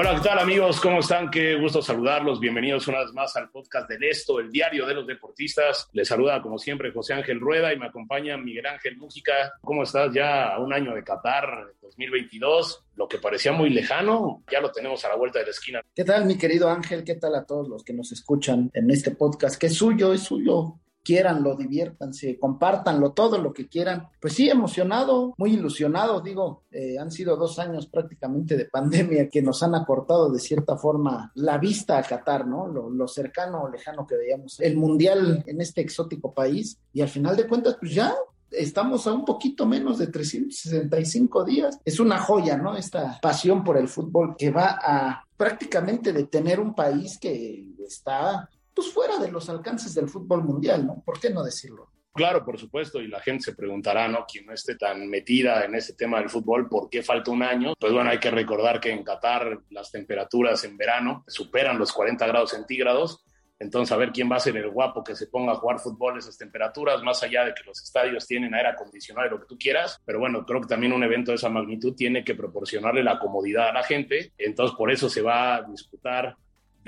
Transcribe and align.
Hola, 0.00 0.14
¿qué 0.14 0.28
tal 0.28 0.38
amigos? 0.38 0.80
¿Cómo 0.80 1.00
están? 1.00 1.28
Qué 1.28 1.56
gusto 1.56 1.82
saludarlos. 1.82 2.38
Bienvenidos 2.38 2.86
una 2.86 3.00
vez 3.00 3.12
más 3.14 3.34
al 3.34 3.50
podcast 3.50 3.90
del 3.90 4.04
Esto, 4.04 4.38
el 4.38 4.48
diario 4.48 4.86
de 4.86 4.94
los 4.94 5.04
deportistas. 5.04 5.88
Les 5.92 6.06
saluda 6.06 6.40
como 6.40 6.56
siempre 6.56 6.92
José 6.92 7.14
Ángel 7.14 7.40
Rueda 7.40 7.72
y 7.72 7.78
me 7.80 7.86
acompaña 7.86 8.36
Miguel 8.36 8.66
Ángel 8.66 8.96
Música. 8.96 9.32
¿Cómo 9.60 9.82
estás? 9.82 10.14
Ya 10.14 10.54
a 10.54 10.60
un 10.60 10.72
año 10.72 10.94
de 10.94 11.02
Qatar 11.02 11.74
2022, 11.82 12.84
lo 12.94 13.08
que 13.08 13.18
parecía 13.18 13.50
muy 13.50 13.70
lejano, 13.70 14.44
ya 14.48 14.60
lo 14.60 14.70
tenemos 14.70 15.04
a 15.04 15.08
la 15.08 15.16
vuelta 15.16 15.40
de 15.40 15.46
la 15.46 15.50
esquina. 15.50 15.80
¿Qué 15.92 16.04
tal, 16.04 16.26
mi 16.26 16.38
querido 16.38 16.70
Ángel? 16.70 17.02
¿Qué 17.02 17.16
tal 17.16 17.34
a 17.34 17.44
todos 17.44 17.68
los 17.68 17.82
que 17.82 17.92
nos 17.92 18.12
escuchan 18.12 18.70
en 18.74 18.88
este 18.92 19.10
podcast? 19.10 19.60
Que 19.60 19.66
es 19.66 19.74
suyo, 19.74 20.12
es 20.12 20.22
suyo 20.22 20.78
quieranlo, 21.08 21.56
diviértanse, 21.56 22.38
compártanlo, 22.38 23.12
todo 23.12 23.38
lo 23.38 23.54
que 23.54 23.66
quieran. 23.66 24.10
Pues 24.20 24.34
sí, 24.34 24.50
emocionado, 24.50 25.32
muy 25.38 25.54
ilusionado, 25.54 26.20
digo, 26.20 26.64
eh, 26.70 26.98
han 26.98 27.10
sido 27.10 27.34
dos 27.38 27.58
años 27.58 27.86
prácticamente 27.86 28.58
de 28.58 28.66
pandemia 28.66 29.30
que 29.30 29.40
nos 29.40 29.62
han 29.62 29.74
acortado 29.74 30.30
de 30.30 30.38
cierta 30.38 30.76
forma 30.76 31.32
la 31.34 31.56
vista 31.56 31.96
a 31.96 32.02
Qatar, 32.02 32.46
¿no? 32.46 32.66
Lo, 32.68 32.90
lo 32.90 33.08
cercano 33.08 33.62
o 33.62 33.70
lejano 33.70 34.06
que 34.06 34.16
veíamos. 34.16 34.60
El 34.60 34.76
mundial 34.76 35.42
en 35.46 35.62
este 35.62 35.80
exótico 35.80 36.34
país 36.34 36.78
y 36.92 37.00
al 37.00 37.08
final 37.08 37.36
de 37.36 37.48
cuentas, 37.48 37.78
pues 37.80 37.94
ya 37.94 38.14
estamos 38.50 39.06
a 39.06 39.12
un 39.14 39.24
poquito 39.24 39.64
menos 39.64 39.96
de 39.96 40.08
365 40.08 41.44
días. 41.44 41.80
Es 41.86 42.00
una 42.00 42.18
joya, 42.18 42.58
¿no? 42.58 42.76
Esta 42.76 43.18
pasión 43.22 43.64
por 43.64 43.78
el 43.78 43.88
fútbol 43.88 44.36
que 44.36 44.50
va 44.50 44.78
a 44.78 45.24
prácticamente 45.38 46.12
detener 46.12 46.60
un 46.60 46.74
país 46.74 47.16
que 47.18 47.64
está 47.86 48.50
pues 48.78 48.92
fuera 48.92 49.18
de 49.18 49.28
los 49.28 49.48
alcances 49.48 49.92
del 49.92 50.08
fútbol 50.08 50.44
mundial, 50.44 50.86
¿no? 50.86 51.02
¿Por 51.04 51.18
qué 51.18 51.30
no 51.30 51.42
decirlo? 51.42 51.90
Claro, 52.14 52.44
por 52.44 52.60
supuesto, 52.60 53.00
y 53.00 53.08
la 53.08 53.18
gente 53.18 53.42
se 53.42 53.56
preguntará, 53.56 54.06
¿no? 54.06 54.24
Quien 54.24 54.46
no 54.46 54.52
esté 54.52 54.76
tan 54.76 55.08
metida 55.08 55.64
en 55.64 55.74
ese 55.74 55.94
tema 55.94 56.20
del 56.20 56.30
fútbol, 56.30 56.68
¿por 56.68 56.88
qué 56.88 57.02
falta 57.02 57.32
un 57.32 57.42
año? 57.42 57.74
Pues 57.76 57.92
bueno, 57.92 58.08
hay 58.08 58.20
que 58.20 58.30
recordar 58.30 58.78
que 58.78 58.92
en 58.92 59.02
Qatar 59.02 59.62
las 59.70 59.90
temperaturas 59.90 60.62
en 60.62 60.76
verano 60.76 61.24
superan 61.26 61.76
los 61.76 61.92
40 61.92 62.24
grados 62.28 62.50
centígrados, 62.50 63.24
entonces, 63.60 63.90
a 63.90 63.96
ver 63.96 64.12
quién 64.12 64.30
va 64.30 64.36
a 64.36 64.40
ser 64.40 64.56
el 64.56 64.70
guapo 64.70 65.02
que 65.02 65.16
se 65.16 65.26
ponga 65.26 65.52
a 65.52 65.56
jugar 65.56 65.80
fútbol 65.80 66.14
a 66.14 66.18
esas 66.20 66.38
temperaturas, 66.38 67.02
más 67.02 67.20
allá 67.24 67.44
de 67.44 67.54
que 67.54 67.64
los 67.64 67.82
estadios 67.82 68.24
tienen 68.26 68.54
aire 68.54 68.68
acondicionado 68.68 69.26
y 69.26 69.30
lo 69.30 69.40
que 69.40 69.46
tú 69.46 69.58
quieras. 69.58 70.00
Pero 70.04 70.20
bueno, 70.20 70.46
creo 70.46 70.60
que 70.60 70.68
también 70.68 70.92
un 70.92 71.02
evento 71.02 71.32
de 71.32 71.36
esa 71.36 71.48
magnitud 71.48 71.94
tiene 71.96 72.22
que 72.22 72.36
proporcionarle 72.36 73.02
la 73.02 73.18
comodidad 73.18 73.70
a 73.70 73.72
la 73.72 73.82
gente. 73.82 74.32
Entonces, 74.38 74.76
por 74.76 74.92
eso 74.92 75.10
se 75.10 75.22
va 75.22 75.56
a 75.56 75.62
disputar 75.62 76.36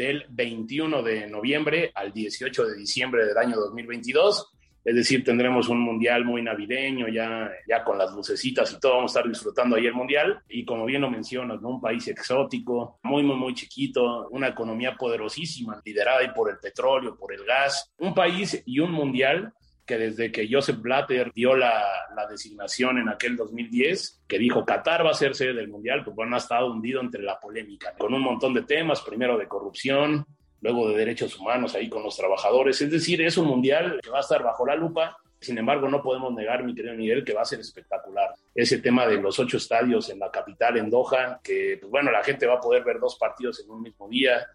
del 0.01 0.25
21 0.31 1.03
de 1.03 1.27
noviembre 1.27 1.93
al 1.95 2.11
18 2.11 2.69
de 2.69 2.77
diciembre 2.79 3.27
del 3.27 3.37
año 3.37 3.57
2022. 3.57 4.51
Es 4.83 4.95
decir, 4.95 5.23
tendremos 5.23 5.69
un 5.69 5.79
mundial 5.79 6.25
muy 6.25 6.41
navideño, 6.41 7.07
ya, 7.09 7.51
ya 7.69 7.85
con 7.85 7.99
las 7.99 8.11
lucecitas 8.15 8.73
y 8.73 8.81
todo, 8.81 8.95
vamos 8.95 9.15
a 9.15 9.19
estar 9.19 9.31
disfrutando 9.31 9.77
ahí 9.77 9.87
el 9.87 9.93
mundial. 9.93 10.41
Y 10.49 10.65
como 10.65 10.87
bien 10.87 11.03
lo 11.03 11.11
mencionas, 11.11 11.61
un 11.61 11.83
país 11.83 12.09
exótico, 12.09 12.99
muy, 13.03 13.23
muy, 13.23 13.37
muy 13.37 13.53
chiquito, 13.53 14.27
una 14.31 14.49
economía 14.49 14.97
poderosísima, 14.97 15.83
liderada 15.85 16.21
ahí 16.21 16.31
por 16.35 16.49
el 16.49 16.57
petróleo, 16.57 17.15
por 17.15 17.35
el 17.35 17.45
gas. 17.45 17.93
Un 17.99 18.15
país 18.15 18.63
y 18.65 18.81
un 18.81 18.93
mundial 18.93 19.53
que 19.91 19.99
desde 19.99 20.31
que 20.31 20.49
Joseph 20.49 20.79
Blatter 20.81 21.33
dio 21.35 21.57
la, 21.57 21.85
designación 22.31 22.99
en 22.99 23.09
aquel 23.09 23.35
2010, 23.35 24.23
que 24.29 24.39
dijo 24.39 24.65
Qatar 24.65 25.05
va 25.05 25.11
a 25.11 25.15
ser 25.15 25.35
sede 25.35 25.53
del 25.53 25.67
Mundial, 25.67 26.05
pues 26.05 26.15
bueno, 26.15 26.37
ha 26.37 26.39
estado 26.39 26.71
hundido 26.71 27.01
entre 27.01 27.25
la 27.25 27.41
polémica, 27.41 27.93
con 27.99 28.15
un 28.15 28.23
montón 28.23 28.55
de 28.55 28.63
temas, 28.63 29.01
primero 29.01 29.37
de 29.37 29.49
corrupción, 29.49 30.25
luego 30.61 30.91
de 30.91 30.99
derechos 30.99 31.37
humanos 31.37 31.75
ahí 31.75 31.89
con 31.89 32.05
los 32.05 32.17
trabajadores. 32.17 32.81
Es 32.81 32.91
decir, 32.93 33.21
es 33.23 33.37
un 33.37 33.49
Mundial 33.49 33.99
que 34.01 34.11
va 34.11 34.19
a 34.19 34.21
estar 34.21 34.45
bajo 34.45 34.65
la 34.65 34.77
lupa. 34.77 35.17
Sin 35.41 35.59
embargo, 35.59 35.89
no 35.89 36.01
podemos 36.01 36.33
negar, 36.35 36.63
mi 36.63 36.73
querido 36.73 36.95
Miguel, 36.95 37.25
que 37.25 37.33
va 37.33 37.43
a 37.43 37.47
ser 37.47 37.59
espectacular. 37.59 38.33
Ese 38.55 38.79
tema 38.79 39.09
de 39.09 39.21
los 39.21 39.41
ocho 39.41 39.57
estadios 39.57 40.09
en 40.11 40.21
la 40.21 40.31
capital, 40.31 40.77
en 40.77 40.89
Doha, 40.89 41.41
que, 41.43 41.79
pues 41.81 41.91
bueno, 41.91 42.13
la 42.13 42.23
gente 42.23 42.47
va 42.47 42.55
a 42.55 42.61
poder 42.61 42.85
ver 42.85 43.01
dos 43.01 43.17
partidos 43.19 43.59
en 43.65 43.71
un 43.71 43.83
mismo 43.83 44.09
día 44.09 44.47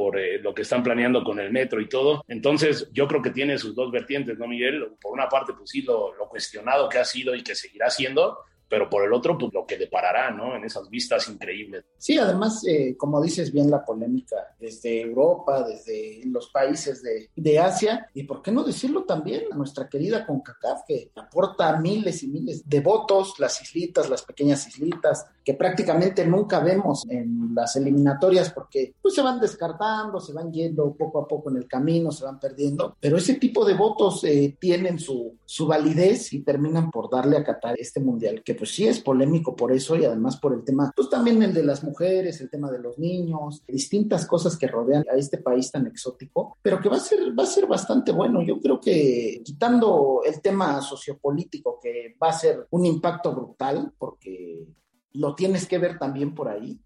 por 0.00 0.18
eh, 0.18 0.38
lo 0.38 0.54
que 0.54 0.62
están 0.62 0.82
planeando 0.82 1.22
con 1.22 1.38
el 1.38 1.52
metro 1.52 1.78
y 1.78 1.86
todo. 1.86 2.24
Entonces, 2.26 2.88
yo 2.90 3.06
creo 3.06 3.20
que 3.20 3.32
tiene 3.32 3.58
sus 3.58 3.74
dos 3.74 3.92
vertientes, 3.92 4.38
¿no, 4.38 4.46
Miguel? 4.46 4.94
Por 4.98 5.12
una 5.12 5.28
parte, 5.28 5.52
pues 5.52 5.68
sí, 5.68 5.82
lo, 5.82 6.14
lo 6.14 6.26
cuestionado 6.26 6.88
que 6.88 6.96
ha 6.96 7.04
sido 7.04 7.34
y 7.34 7.42
que 7.42 7.54
seguirá 7.54 7.90
siendo, 7.90 8.38
pero 8.70 8.88
por 8.88 9.04
el 9.04 9.12
otro, 9.12 9.36
pues 9.36 9.52
lo 9.52 9.66
que 9.66 9.76
deparará, 9.76 10.30
¿no? 10.30 10.54
En 10.54 10.64
esas 10.64 10.88
vistas 10.88 11.28
increíbles. 11.28 11.84
Sí, 11.98 12.16
además, 12.16 12.64
eh, 12.66 12.96
como 12.96 13.20
dices 13.20 13.52
bien, 13.52 13.68
la 13.68 13.84
polémica 13.84 14.36
desde 14.60 15.00
Europa, 15.00 15.64
desde 15.64 16.22
los 16.26 16.50
países 16.50 17.02
de, 17.02 17.28
de, 17.34 17.58
Asia, 17.58 18.08
y 18.14 18.22
por 18.22 18.42
qué 18.42 18.52
no 18.52 18.62
decirlo 18.62 19.04
también 19.04 19.44
a 19.50 19.56
nuestra 19.56 19.88
querida 19.88 20.24
CONCACAF, 20.24 20.82
que 20.86 21.10
aporta 21.16 21.76
miles 21.80 22.22
y 22.22 22.28
miles 22.28 22.62
de 22.68 22.80
votos, 22.80 23.34
las 23.40 23.60
islitas, 23.60 24.08
las 24.08 24.22
pequeñas 24.22 24.66
islitas, 24.68 25.26
que 25.44 25.54
prácticamente 25.54 26.24
nunca 26.24 26.60
vemos 26.60 27.06
en 27.08 27.54
las 27.54 27.74
eliminatorias 27.74 28.50
porque 28.50 28.94
pues 29.02 29.14
se 29.14 29.22
van 29.22 29.40
descartando, 29.40 30.20
se 30.20 30.32
van 30.32 30.52
yendo 30.52 30.94
poco 30.94 31.20
a 31.20 31.26
poco 31.26 31.50
en 31.50 31.56
el 31.56 31.66
camino, 31.66 32.12
se 32.12 32.24
van 32.24 32.38
perdiendo, 32.38 32.96
pero 33.00 33.16
ese 33.16 33.34
tipo 33.34 33.64
de 33.64 33.74
votos 33.74 34.22
eh, 34.24 34.56
tienen 34.60 34.98
su, 34.98 35.36
su 35.44 35.66
validez 35.66 36.32
y 36.32 36.42
terminan 36.42 36.90
por 36.90 37.10
darle 37.10 37.36
a 37.36 37.44
Qatar 37.44 37.74
este 37.78 37.98
mundial, 37.98 38.42
que 38.44 38.54
pues 38.60 38.74
sí 38.74 38.86
es 38.86 39.00
polémico 39.00 39.56
por 39.56 39.72
eso 39.72 39.96
y 39.96 40.04
además 40.04 40.36
por 40.36 40.52
el 40.52 40.62
tema, 40.64 40.92
pues 40.94 41.08
también 41.08 41.42
el 41.42 41.54
de 41.54 41.62
las 41.62 41.82
mujeres, 41.82 42.42
el 42.42 42.50
tema 42.50 42.70
de 42.70 42.78
los 42.78 42.98
niños, 42.98 43.62
distintas 43.66 44.26
cosas 44.26 44.58
que 44.58 44.66
rodean 44.66 45.02
a 45.10 45.16
este 45.16 45.38
país 45.38 45.72
tan 45.72 45.86
exótico, 45.86 46.58
pero 46.60 46.78
que 46.78 46.90
va 46.90 46.96
a 46.96 47.00
ser, 47.00 47.18
va 47.36 47.44
a 47.44 47.46
ser 47.46 47.66
bastante 47.66 48.12
bueno. 48.12 48.42
Yo 48.42 48.60
creo 48.60 48.78
que 48.78 49.40
quitando 49.42 50.20
el 50.26 50.42
tema 50.42 50.82
sociopolítico, 50.82 51.80
que 51.82 52.14
va 52.22 52.28
a 52.28 52.34
ser 52.34 52.66
un 52.68 52.84
impacto 52.84 53.34
brutal, 53.34 53.94
porque 53.96 54.66
lo 55.14 55.34
tienes 55.34 55.66
que 55.66 55.78
ver 55.78 55.98
también 55.98 56.34
por 56.34 56.48
ahí. 56.50 56.78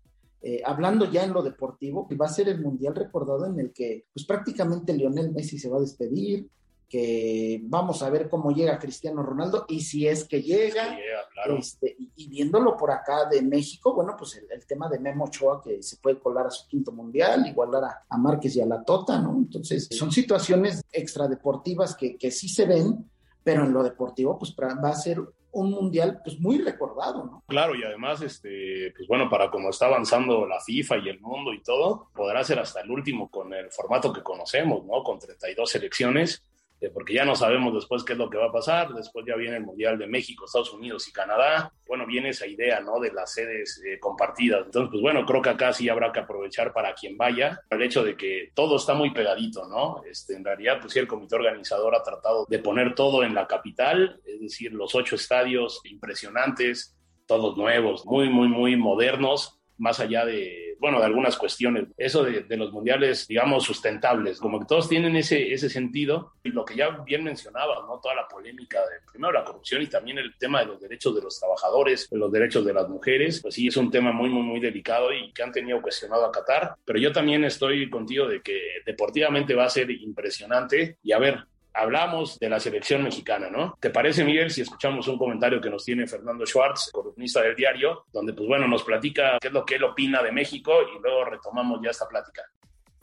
Eh, 0.42 0.62
hablando 0.64 1.10
ya 1.10 1.24
en 1.24 1.32
lo 1.32 1.42
deportivo, 1.42 2.06
va 2.20 2.26
a 2.26 2.28
ser 2.28 2.48
el 2.48 2.60
mundial 2.60 2.94
recordado 2.94 3.46
en 3.46 3.58
el 3.58 3.72
que 3.72 4.06
pues 4.14 4.24
prácticamente 4.24 4.92
Lionel 4.92 5.32
Messi 5.32 5.58
se 5.58 5.68
va 5.68 5.78
a 5.78 5.80
despedir, 5.80 6.48
que 6.88 7.60
vamos 7.64 8.02
a 8.02 8.10
ver 8.10 8.28
cómo 8.28 8.52
llega 8.52 8.78
Cristiano 8.78 9.22
Ronaldo 9.22 9.64
y 9.68 9.80
si 9.80 10.06
es 10.06 10.24
que 10.24 10.42
llega, 10.42 10.90
Sí, 10.90 10.96
llega, 10.96 11.28
claro. 11.32 11.56
este, 11.56 11.96
y, 11.98 12.12
y 12.16 12.28
viéndolo 12.28 12.76
por 12.76 12.90
acá 12.90 13.26
de 13.28 13.42
México, 13.42 13.94
bueno, 13.94 14.14
pues 14.18 14.36
el, 14.36 14.46
el 14.50 14.66
tema 14.66 14.88
de 14.88 14.98
Memo 14.98 15.24
Ochoa 15.24 15.60
que 15.62 15.82
se 15.82 15.96
puede 15.96 16.18
colar 16.18 16.46
a 16.46 16.50
su 16.50 16.66
quinto 16.68 16.92
mundial, 16.92 17.46
igualar 17.46 17.84
a, 17.84 18.04
a 18.08 18.18
Márquez 18.18 18.56
y 18.56 18.60
a 18.60 18.66
la 18.66 18.82
Tota, 18.84 19.18
¿no? 19.20 19.36
Entonces, 19.36 19.88
son 19.90 20.12
situaciones 20.12 20.82
extradeportivas 20.92 21.94
que, 21.96 22.16
que 22.16 22.30
sí 22.30 22.48
se 22.48 22.66
ven, 22.66 23.10
pero 23.42 23.64
en 23.64 23.72
lo 23.72 23.82
deportivo, 23.82 24.38
pues 24.38 24.54
va 24.56 24.88
a 24.90 24.94
ser 24.96 25.20
un 25.52 25.70
mundial 25.70 26.20
pues 26.24 26.38
muy 26.40 26.58
recordado, 26.58 27.24
¿no? 27.24 27.44
Claro, 27.46 27.74
y 27.76 27.84
además, 27.84 28.20
este, 28.22 28.92
pues 28.96 29.06
bueno, 29.06 29.30
para 29.30 29.50
como 29.50 29.70
está 29.70 29.86
avanzando 29.86 30.46
la 30.46 30.60
FIFA 30.60 30.98
y 30.98 31.08
el 31.08 31.20
mundo 31.20 31.52
y 31.52 31.62
todo, 31.62 32.08
podrá 32.14 32.42
ser 32.42 32.58
hasta 32.58 32.80
el 32.80 32.90
último 32.90 33.28
con 33.30 33.54
el 33.54 33.70
formato 33.70 34.12
que 34.12 34.22
conocemos, 34.22 34.84
¿no? 34.84 35.02
Con 35.04 35.18
32 35.20 35.70
selecciones, 35.70 36.42
porque 36.90 37.14
ya 37.14 37.24
no 37.24 37.36
sabemos 37.36 37.74
después 37.74 38.04
qué 38.04 38.12
es 38.12 38.18
lo 38.18 38.30
que 38.30 38.38
va 38.38 38.46
a 38.46 38.52
pasar. 38.52 38.92
Después 38.94 39.24
ya 39.26 39.36
viene 39.36 39.56
el 39.56 39.64
Mundial 39.64 39.98
de 39.98 40.06
México, 40.06 40.44
Estados 40.44 40.72
Unidos 40.72 41.08
y 41.08 41.12
Canadá. 41.12 41.72
Bueno, 41.86 42.06
viene 42.06 42.30
esa 42.30 42.46
idea, 42.46 42.80
¿no? 42.80 43.00
De 43.00 43.12
las 43.12 43.32
sedes 43.32 43.82
eh, 43.86 43.98
compartidas. 43.98 44.66
Entonces, 44.66 44.90
pues 44.90 45.02
bueno, 45.02 45.24
creo 45.24 45.42
que 45.42 45.50
acá 45.50 45.72
sí 45.72 45.88
habrá 45.88 46.12
que 46.12 46.20
aprovechar 46.20 46.72
para 46.72 46.94
quien 46.94 47.16
vaya 47.16 47.60
el 47.70 47.82
hecho 47.82 48.02
de 48.02 48.16
que 48.16 48.50
todo 48.54 48.76
está 48.76 48.94
muy 48.94 49.10
pegadito, 49.12 49.66
¿no? 49.68 50.02
Este, 50.04 50.34
en 50.34 50.44
realidad, 50.44 50.78
pues 50.80 50.92
sí, 50.92 50.98
el 50.98 51.06
comité 51.06 51.36
organizador 51.36 51.94
ha 51.94 52.02
tratado 52.02 52.46
de 52.48 52.58
poner 52.58 52.94
todo 52.94 53.22
en 53.22 53.34
la 53.34 53.46
capital, 53.46 54.20
es 54.24 54.40
decir, 54.40 54.72
los 54.72 54.94
ocho 54.94 55.16
estadios 55.16 55.80
impresionantes, 55.84 56.96
todos 57.26 57.56
nuevos, 57.56 58.04
muy, 58.06 58.28
muy, 58.28 58.48
muy 58.48 58.76
modernos, 58.76 59.60
más 59.78 60.00
allá 60.00 60.24
de, 60.24 60.76
bueno, 60.78 60.98
de 60.98 61.06
algunas 61.06 61.36
cuestiones. 61.36 61.88
Eso 61.96 62.24
de, 62.24 62.56
los 62.56 62.72
mundiales, 62.72 63.26
digamos, 63.26 63.64
sustentables, 63.64 64.38
como 64.38 64.60
que 64.60 64.66
todos 64.66 64.88
tienen 64.88 65.16
ese, 65.16 65.52
ese 65.52 65.68
sentido. 65.68 66.32
Y 66.42 66.50
lo 66.50 66.64
que 66.64 66.76
ya 66.76 66.90
bien 67.04 67.24
mencionaba, 67.24 67.84
¿no? 67.86 68.00
Toda 68.00 68.14
la 68.14 68.28
polémica 68.28 68.80
de, 68.80 69.10
primero, 69.10 69.32
la 69.32 69.44
corrupción 69.44 69.82
y 69.82 69.86
también 69.86 70.18
el 70.18 70.36
tema 70.38 70.60
de 70.60 70.66
los 70.66 70.80
derechos 70.80 71.14
de 71.14 71.22
los 71.22 71.38
trabajadores, 71.38 72.08
de 72.10 72.18
los 72.18 72.30
derechos 72.30 72.64
de 72.64 72.74
las 72.74 72.88
mujeres, 72.88 73.40
pues 73.40 73.54
sí, 73.54 73.66
es 73.66 73.76
un 73.76 73.90
tema 73.90 74.12
muy, 74.12 74.28
muy, 74.28 74.42
muy 74.42 74.60
delicado 74.60 75.12
y 75.12 75.32
que 75.32 75.42
han 75.42 75.52
tenido 75.52 75.80
cuestionado 75.82 76.24
a 76.26 76.32
Qatar. 76.32 76.76
Pero 76.84 76.98
yo 76.98 77.12
también 77.12 77.44
estoy 77.44 77.88
contigo 77.90 78.28
de 78.28 78.42
que 78.42 78.60
deportivamente 78.84 79.54
va 79.54 79.64
a 79.64 79.70
ser 79.70 79.90
impresionante. 79.90 80.98
Y 81.02 81.12
a 81.12 81.18
ver, 81.18 81.46
hablamos 81.74 82.38
de 82.38 82.48
la 82.48 82.60
selección 82.60 83.02
mexicana, 83.02 83.50
¿no? 83.50 83.76
¿Te 83.80 83.90
parece, 83.90 84.24
Miguel, 84.24 84.50
si 84.50 84.62
escuchamos 84.62 85.08
un 85.08 85.18
comentario 85.18 85.60
que 85.60 85.68
nos 85.68 85.84
tiene 85.84 86.06
Fernando 86.06 86.46
Schwartz, 86.46 86.90
columnista 86.92 87.42
del 87.42 87.56
diario, 87.56 88.04
donde, 88.12 88.32
pues 88.32 88.48
bueno, 88.48 88.68
nos 88.68 88.84
platica 88.84 89.38
qué 89.40 89.48
es 89.48 89.52
lo 89.52 89.64
que 89.64 89.74
él 89.74 89.84
opina 89.84 90.22
de 90.22 90.32
México 90.32 90.72
y 90.82 91.02
luego 91.02 91.24
retomamos 91.24 91.80
ya 91.82 91.90
esta 91.90 92.08
plática? 92.08 92.42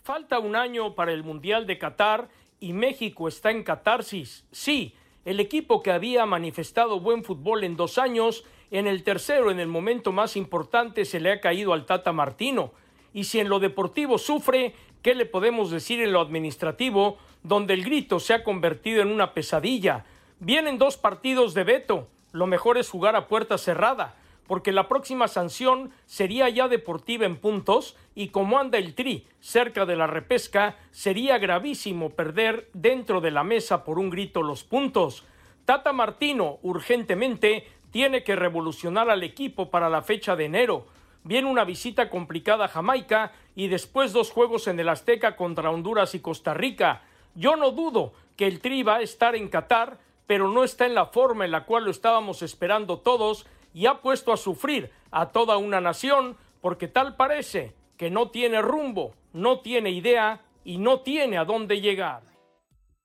Falta 0.03 0.39
un 0.39 0.55
año 0.55 0.95
para 0.95 1.11
el 1.11 1.23
Mundial 1.23 1.67
de 1.67 1.77
Qatar 1.77 2.29
y 2.59 2.73
México 2.73 3.27
está 3.27 3.51
en 3.51 3.63
catarsis. 3.63 4.45
Sí, 4.51 4.95
el 5.25 5.39
equipo 5.39 5.83
que 5.83 5.91
había 5.91 6.25
manifestado 6.25 6.99
buen 6.99 7.23
fútbol 7.23 7.63
en 7.63 7.75
dos 7.75 7.97
años, 7.97 8.45
en 8.71 8.87
el 8.87 9.03
tercero, 9.03 9.51
en 9.51 9.59
el 9.59 9.67
momento 9.67 10.11
más 10.11 10.37
importante, 10.37 11.05
se 11.05 11.19
le 11.19 11.31
ha 11.31 11.41
caído 11.41 11.73
al 11.73 11.85
Tata 11.85 12.13
Martino. 12.13 12.71
Y 13.13 13.25
si 13.25 13.39
en 13.39 13.49
lo 13.49 13.59
deportivo 13.59 14.17
sufre, 14.17 14.73
¿qué 15.01 15.15
le 15.15 15.25
podemos 15.25 15.71
decir 15.71 16.01
en 16.01 16.11
lo 16.11 16.21
administrativo? 16.21 17.17
donde 17.43 17.73
el 17.73 17.83
grito 17.83 18.19
se 18.19 18.33
ha 18.33 18.43
convertido 18.43 19.01
en 19.01 19.09
una 19.09 19.33
pesadilla. 19.33 20.05
Vienen 20.39 20.77
dos 20.77 20.97
partidos 20.97 21.53
de 21.53 21.63
veto. 21.63 22.07
Lo 22.31 22.47
mejor 22.47 22.77
es 22.77 22.89
jugar 22.89 23.15
a 23.15 23.27
puerta 23.27 23.57
cerrada, 23.57 24.15
porque 24.47 24.71
la 24.71 24.87
próxima 24.87 25.27
sanción 25.27 25.91
sería 26.05 26.49
ya 26.49 26.67
deportiva 26.67 27.25
en 27.25 27.37
puntos 27.37 27.95
y 28.15 28.29
como 28.29 28.59
anda 28.59 28.77
el 28.77 28.95
tri 28.95 29.27
cerca 29.39 29.85
de 29.85 29.95
la 29.95 30.07
repesca, 30.07 30.77
sería 30.91 31.37
gravísimo 31.37 32.11
perder 32.11 32.69
dentro 32.73 33.21
de 33.21 33.31
la 33.31 33.43
mesa 33.43 33.83
por 33.83 33.99
un 33.99 34.09
grito 34.09 34.43
los 34.43 34.63
puntos. 34.63 35.25
Tata 35.65 35.93
Martino 35.93 36.59
urgentemente 36.63 37.67
tiene 37.91 38.23
que 38.23 38.35
revolucionar 38.35 39.09
al 39.09 39.23
equipo 39.23 39.69
para 39.69 39.89
la 39.89 40.01
fecha 40.01 40.35
de 40.35 40.45
enero. 40.45 40.87
Viene 41.23 41.47
una 41.47 41.65
visita 41.65 42.09
complicada 42.09 42.65
a 42.65 42.69
Jamaica 42.69 43.31
y 43.55 43.67
después 43.67 44.11
dos 44.11 44.31
juegos 44.31 44.67
en 44.67 44.79
el 44.79 44.89
Azteca 44.89 45.35
contra 45.35 45.69
Honduras 45.69 46.15
y 46.15 46.19
Costa 46.19 46.53
Rica. 46.55 47.03
Yo 47.35 47.55
no 47.55 47.71
dudo 47.71 48.13
que 48.35 48.47
el 48.47 48.59
Tri 48.59 48.81
va 48.81 48.97
a 48.97 49.01
estar 49.01 49.35
en 49.35 49.47
Qatar, 49.47 49.99
pero 50.25 50.47
no 50.47 50.63
está 50.63 50.87
en 50.87 50.95
la 50.95 51.05
forma 51.05 51.45
en 51.45 51.51
la 51.51 51.65
cual 51.65 51.85
lo 51.85 51.91
estábamos 51.91 52.41
esperando 52.41 52.99
todos 52.99 53.45
y 53.73 53.85
ha 53.85 54.01
puesto 54.01 54.33
a 54.33 54.37
sufrir 54.37 54.91
a 55.11 55.29
toda 55.31 55.57
una 55.57 55.79
nación 55.79 56.37
porque 56.59 56.87
tal 56.87 57.15
parece 57.15 57.75
que 57.97 58.09
no 58.09 58.29
tiene 58.31 58.61
rumbo, 58.61 59.13
no 59.33 59.59
tiene 59.59 59.91
idea 59.91 60.41
y 60.63 60.77
no 60.77 61.01
tiene 61.01 61.37
a 61.37 61.45
dónde 61.45 61.81
llegar. 61.81 62.23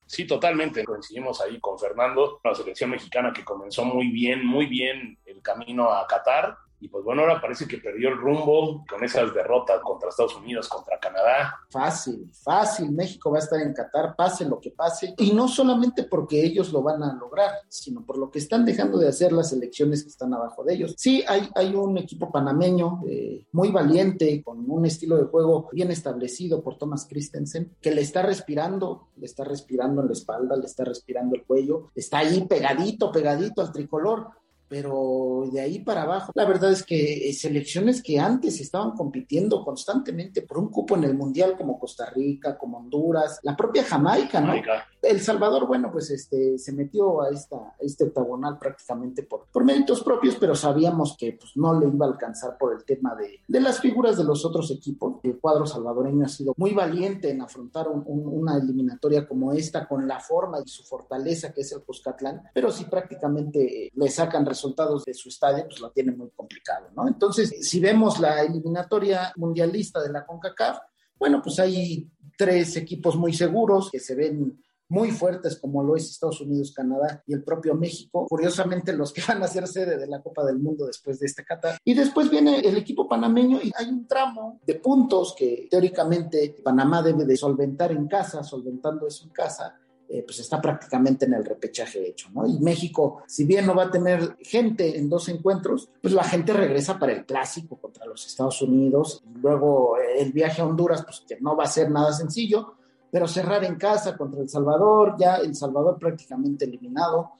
Sí, 0.06 0.26
totalmente. 0.26 0.84
Coincidimos 0.84 1.40
ahí 1.42 1.58
con 1.60 1.78
Fernando, 1.78 2.40
la 2.44 2.54
selección 2.54 2.90
mexicana 2.90 3.32
que 3.32 3.44
comenzó 3.44 3.84
muy 3.84 4.08
bien, 4.08 4.46
muy 4.46 4.66
bien 4.66 5.18
el 5.26 5.42
camino 5.42 5.90
a 5.90 6.06
Qatar 6.06 6.56
y 6.80 6.88
pues 6.88 7.04
bueno, 7.04 7.22
ahora 7.22 7.40
parece 7.40 7.66
que 7.66 7.78
perdió 7.78 8.10
el 8.10 8.16
rumbo 8.16 8.84
con 8.88 9.02
esas 9.02 9.32
derrotas 9.32 9.80
contra 9.82 10.10
Estados 10.10 10.36
Unidos, 10.36 10.68
contra 10.68 10.98
Canadá. 10.98 11.54
Fácil, 11.70 12.30
fácil. 12.32 12.90
México 12.92 13.30
va 13.30 13.38
a 13.38 13.40
estar 13.40 13.60
en 13.60 13.72
Qatar, 13.72 14.14
pase 14.14 14.44
lo 14.44 14.60
que 14.60 14.70
pase. 14.70 15.14
Y 15.18 15.32
no 15.32 15.48
solamente 15.48 16.04
porque 16.04 16.44
ellos 16.44 16.72
lo 16.72 16.82
van 16.82 17.02
a 17.02 17.14
lograr, 17.14 17.50
sino 17.68 18.04
por 18.04 18.18
lo 18.18 18.30
que 18.30 18.38
están 18.38 18.64
dejando 18.64 18.98
de 18.98 19.08
hacer 19.08 19.32
las 19.32 19.52
elecciones 19.52 20.02
que 20.02 20.10
están 20.10 20.34
abajo 20.34 20.64
de 20.64 20.74
ellos. 20.74 20.94
Sí, 20.98 21.24
hay, 21.26 21.48
hay 21.54 21.74
un 21.74 21.96
equipo 21.96 22.30
panameño 22.30 23.00
eh, 23.08 23.46
muy 23.52 23.70
valiente, 23.70 24.42
con 24.42 24.70
un 24.70 24.84
estilo 24.84 25.16
de 25.16 25.24
juego 25.24 25.68
bien 25.72 25.90
establecido 25.90 26.62
por 26.62 26.76
Thomas 26.76 27.06
Christensen, 27.08 27.74
que 27.80 27.90
le 27.90 28.02
está 28.02 28.22
respirando, 28.22 29.08
le 29.16 29.26
está 29.26 29.44
respirando 29.44 30.02
en 30.02 30.08
la 30.08 30.12
espalda, 30.12 30.56
le 30.56 30.66
está 30.66 30.84
respirando 30.84 31.34
el 31.36 31.44
cuello, 31.44 31.90
está 31.94 32.18
ahí 32.18 32.44
pegadito, 32.46 33.10
pegadito 33.10 33.62
al 33.62 33.72
tricolor 33.72 34.28
pero 34.68 35.44
de 35.52 35.60
ahí 35.60 35.78
para 35.80 36.02
abajo, 36.02 36.32
la 36.34 36.44
verdad 36.44 36.72
es 36.72 36.82
que 36.82 37.28
eh, 37.28 37.32
selecciones 37.32 38.02
que 38.02 38.18
antes 38.18 38.60
estaban 38.60 38.92
compitiendo 38.92 39.64
constantemente 39.64 40.42
por 40.42 40.58
un 40.58 40.68
cupo 40.68 40.96
en 40.96 41.04
el 41.04 41.14
Mundial 41.14 41.56
como 41.56 41.78
Costa 41.78 42.10
Rica, 42.10 42.56
como 42.56 42.78
Honduras, 42.78 43.40
la 43.42 43.56
propia 43.56 43.84
Jamaica, 43.84 44.40
¿no? 44.40 44.54
El 45.02 45.20
Salvador, 45.20 45.66
bueno, 45.66 45.90
pues 45.92 46.10
este 46.10 46.58
se 46.58 46.72
metió 46.72 47.22
a 47.22 47.30
esta 47.30 47.74
este 47.78 48.04
octagonal 48.04 48.58
prácticamente 48.58 49.22
por, 49.22 49.46
por 49.52 49.64
méritos 49.64 50.02
propios, 50.02 50.36
pero 50.36 50.54
sabíamos 50.54 51.16
que 51.16 51.32
pues 51.32 51.52
no 51.56 51.78
le 51.78 51.88
iba 51.88 52.06
a 52.06 52.08
alcanzar 52.08 52.58
por 52.58 52.74
el 52.74 52.84
tema 52.84 53.14
de, 53.14 53.40
de 53.46 53.60
las 53.60 53.80
figuras 53.80 54.16
de 54.16 54.24
los 54.24 54.44
otros 54.44 54.70
equipos. 54.70 55.20
El 55.22 55.38
cuadro 55.38 55.66
salvadoreño 55.66 56.24
ha 56.24 56.28
sido 56.28 56.54
muy 56.56 56.72
valiente 56.72 57.30
en 57.30 57.42
afrontar 57.42 57.88
una 57.88 58.56
eliminatoria 58.56 59.26
como 59.26 59.52
esta 59.52 59.86
con 59.86 60.08
la 60.08 60.18
forma 60.18 60.58
y 60.64 60.68
su 60.68 60.82
fortaleza 60.82 61.52
que 61.52 61.60
es 61.60 61.72
el 61.72 61.82
Cuscatlán, 61.82 62.42
pero 62.52 62.70
si 62.70 62.84
prácticamente 62.84 63.90
le 63.94 64.08
sacan 64.08 64.44
resultados 64.56 65.04
de 65.04 65.14
su 65.14 65.28
estadio, 65.28 65.64
pues 65.66 65.80
lo 65.80 65.90
tiene 65.90 66.12
muy 66.12 66.30
complicado, 66.30 66.88
¿no? 66.94 67.06
Entonces, 67.06 67.54
si 67.60 67.80
vemos 67.80 68.18
la 68.18 68.42
eliminatoria 68.42 69.32
mundialista 69.36 70.02
de 70.02 70.10
la 70.10 70.24
CONCACAF, 70.26 70.78
bueno, 71.18 71.40
pues 71.42 71.58
hay 71.58 72.10
tres 72.36 72.76
equipos 72.76 73.16
muy 73.16 73.32
seguros 73.32 73.90
que 73.90 74.00
se 74.00 74.14
ven 74.14 74.62
muy 74.88 75.10
fuertes 75.10 75.58
como 75.58 75.82
lo 75.82 75.96
es 75.96 76.10
Estados 76.10 76.40
Unidos, 76.40 76.72
Canadá 76.72 77.22
y 77.26 77.34
el 77.34 77.42
propio 77.42 77.74
México. 77.74 78.26
Curiosamente, 78.28 78.92
los 78.92 79.12
que 79.12 79.22
van 79.26 79.42
a 79.42 79.48
ser 79.48 79.66
sede 79.66 79.98
de 79.98 80.06
la 80.06 80.22
Copa 80.22 80.44
del 80.44 80.58
Mundo 80.58 80.86
después 80.86 81.18
de 81.18 81.26
este 81.26 81.44
Qatar. 81.44 81.78
Y 81.84 81.94
después 81.94 82.30
viene 82.30 82.60
el 82.60 82.76
equipo 82.76 83.08
panameño 83.08 83.58
y 83.62 83.72
hay 83.76 83.86
un 83.86 84.06
tramo 84.06 84.60
de 84.64 84.76
puntos 84.76 85.34
que 85.36 85.66
teóricamente 85.70 86.56
Panamá 86.62 87.02
debe 87.02 87.24
de 87.24 87.36
solventar 87.36 87.92
en 87.92 88.06
casa, 88.06 88.44
solventando 88.44 89.06
eso 89.06 89.24
en 89.24 89.30
casa 89.30 89.76
eh, 90.08 90.22
pues 90.24 90.38
está 90.38 90.60
prácticamente 90.60 91.26
en 91.26 91.34
el 91.34 91.44
repechaje 91.44 92.08
hecho, 92.08 92.28
¿no? 92.32 92.46
Y 92.46 92.60
México, 92.60 93.22
si 93.26 93.44
bien 93.44 93.66
no 93.66 93.74
va 93.74 93.84
a 93.84 93.90
tener 93.90 94.36
gente 94.40 94.98
en 94.98 95.08
dos 95.08 95.28
encuentros, 95.28 95.90
pues 96.00 96.14
la 96.14 96.22
gente 96.22 96.52
regresa 96.52 96.96
para 96.96 97.12
el 97.12 97.26
clásico 97.26 97.76
contra 97.76 98.06
los 98.06 98.24
Estados 98.24 98.62
Unidos, 98.62 99.24
luego 99.42 99.98
eh, 99.98 100.22
el 100.22 100.32
viaje 100.32 100.62
a 100.62 100.66
Honduras, 100.66 101.02
pues 101.02 101.24
que 101.26 101.40
no 101.40 101.56
va 101.56 101.64
a 101.64 101.68
ser 101.68 101.90
nada 101.90 102.12
sencillo, 102.12 102.74
pero 103.10 103.26
cerrar 103.26 103.64
en 103.64 103.74
casa 103.74 104.16
contra 104.16 104.40
El 104.40 104.48
Salvador, 104.48 105.16
ya 105.18 105.36
El 105.36 105.56
Salvador 105.56 105.98
prácticamente 105.98 106.66
eliminado, 106.66 107.32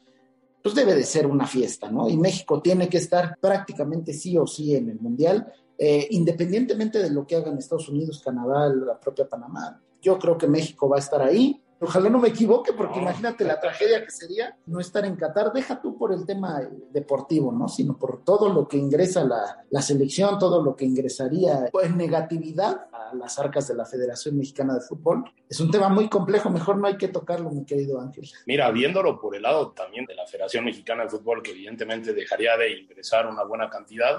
pues 0.60 0.74
debe 0.74 0.96
de 0.96 1.04
ser 1.04 1.28
una 1.28 1.46
fiesta, 1.46 1.88
¿no? 1.88 2.08
Y 2.08 2.16
México 2.16 2.60
tiene 2.60 2.88
que 2.88 2.98
estar 2.98 3.38
prácticamente 3.40 4.12
sí 4.12 4.36
o 4.36 4.46
sí 4.46 4.74
en 4.74 4.90
el 4.90 4.98
Mundial, 4.98 5.52
eh, 5.78 6.08
independientemente 6.10 6.98
de 6.98 7.10
lo 7.10 7.24
que 7.24 7.36
hagan 7.36 7.58
Estados 7.58 7.88
Unidos, 7.88 8.20
Canadá, 8.24 8.68
la 8.74 8.98
propia 8.98 9.28
Panamá. 9.28 9.80
Yo 10.02 10.18
creo 10.18 10.36
que 10.36 10.48
México 10.48 10.88
va 10.88 10.96
a 10.96 11.00
estar 11.00 11.22
ahí 11.22 11.62
Ojalá 11.80 12.08
no 12.08 12.18
me 12.18 12.28
equivoque, 12.28 12.72
porque 12.72 13.00
imagínate 13.00 13.44
la 13.44 13.60
tragedia 13.60 14.02
que 14.02 14.10
sería 14.10 14.56
no 14.66 14.80
estar 14.80 15.04
en 15.04 15.16
Qatar. 15.16 15.52
Deja 15.52 15.80
tú 15.80 15.98
por 15.98 16.12
el 16.12 16.24
tema 16.24 16.60
deportivo, 16.90 17.52
¿no? 17.52 17.68
Sino 17.68 17.98
por 17.98 18.24
todo 18.24 18.48
lo 18.48 18.66
que 18.66 18.78
ingresa 18.78 19.24
la, 19.24 19.64
la 19.70 19.82
selección, 19.82 20.38
todo 20.38 20.62
lo 20.62 20.74
que 20.74 20.86
ingresaría 20.86 21.70
en 21.82 21.96
negatividad 21.96 22.86
a 22.92 23.14
las 23.14 23.38
arcas 23.38 23.68
de 23.68 23.74
la 23.74 23.84
Federación 23.84 24.38
Mexicana 24.38 24.74
de 24.74 24.80
Fútbol. 24.80 25.24
Es 25.48 25.60
un 25.60 25.70
tema 25.70 25.88
muy 25.88 26.08
complejo, 26.08 26.48
mejor 26.50 26.78
no 26.78 26.86
hay 26.86 26.96
que 26.96 27.08
tocarlo, 27.08 27.50
mi 27.50 27.64
querido 27.64 28.00
Ángel. 28.00 28.28
Mira, 28.46 28.70
viéndolo 28.70 29.20
por 29.20 29.36
el 29.36 29.42
lado 29.42 29.72
también 29.72 30.06
de 30.06 30.14
la 30.14 30.26
Federación 30.26 30.64
Mexicana 30.64 31.04
de 31.04 31.10
Fútbol, 31.10 31.42
que 31.42 31.50
evidentemente 31.50 32.14
dejaría 32.14 32.56
de 32.56 32.80
ingresar 32.80 33.26
una 33.26 33.44
buena 33.44 33.68
cantidad, 33.68 34.18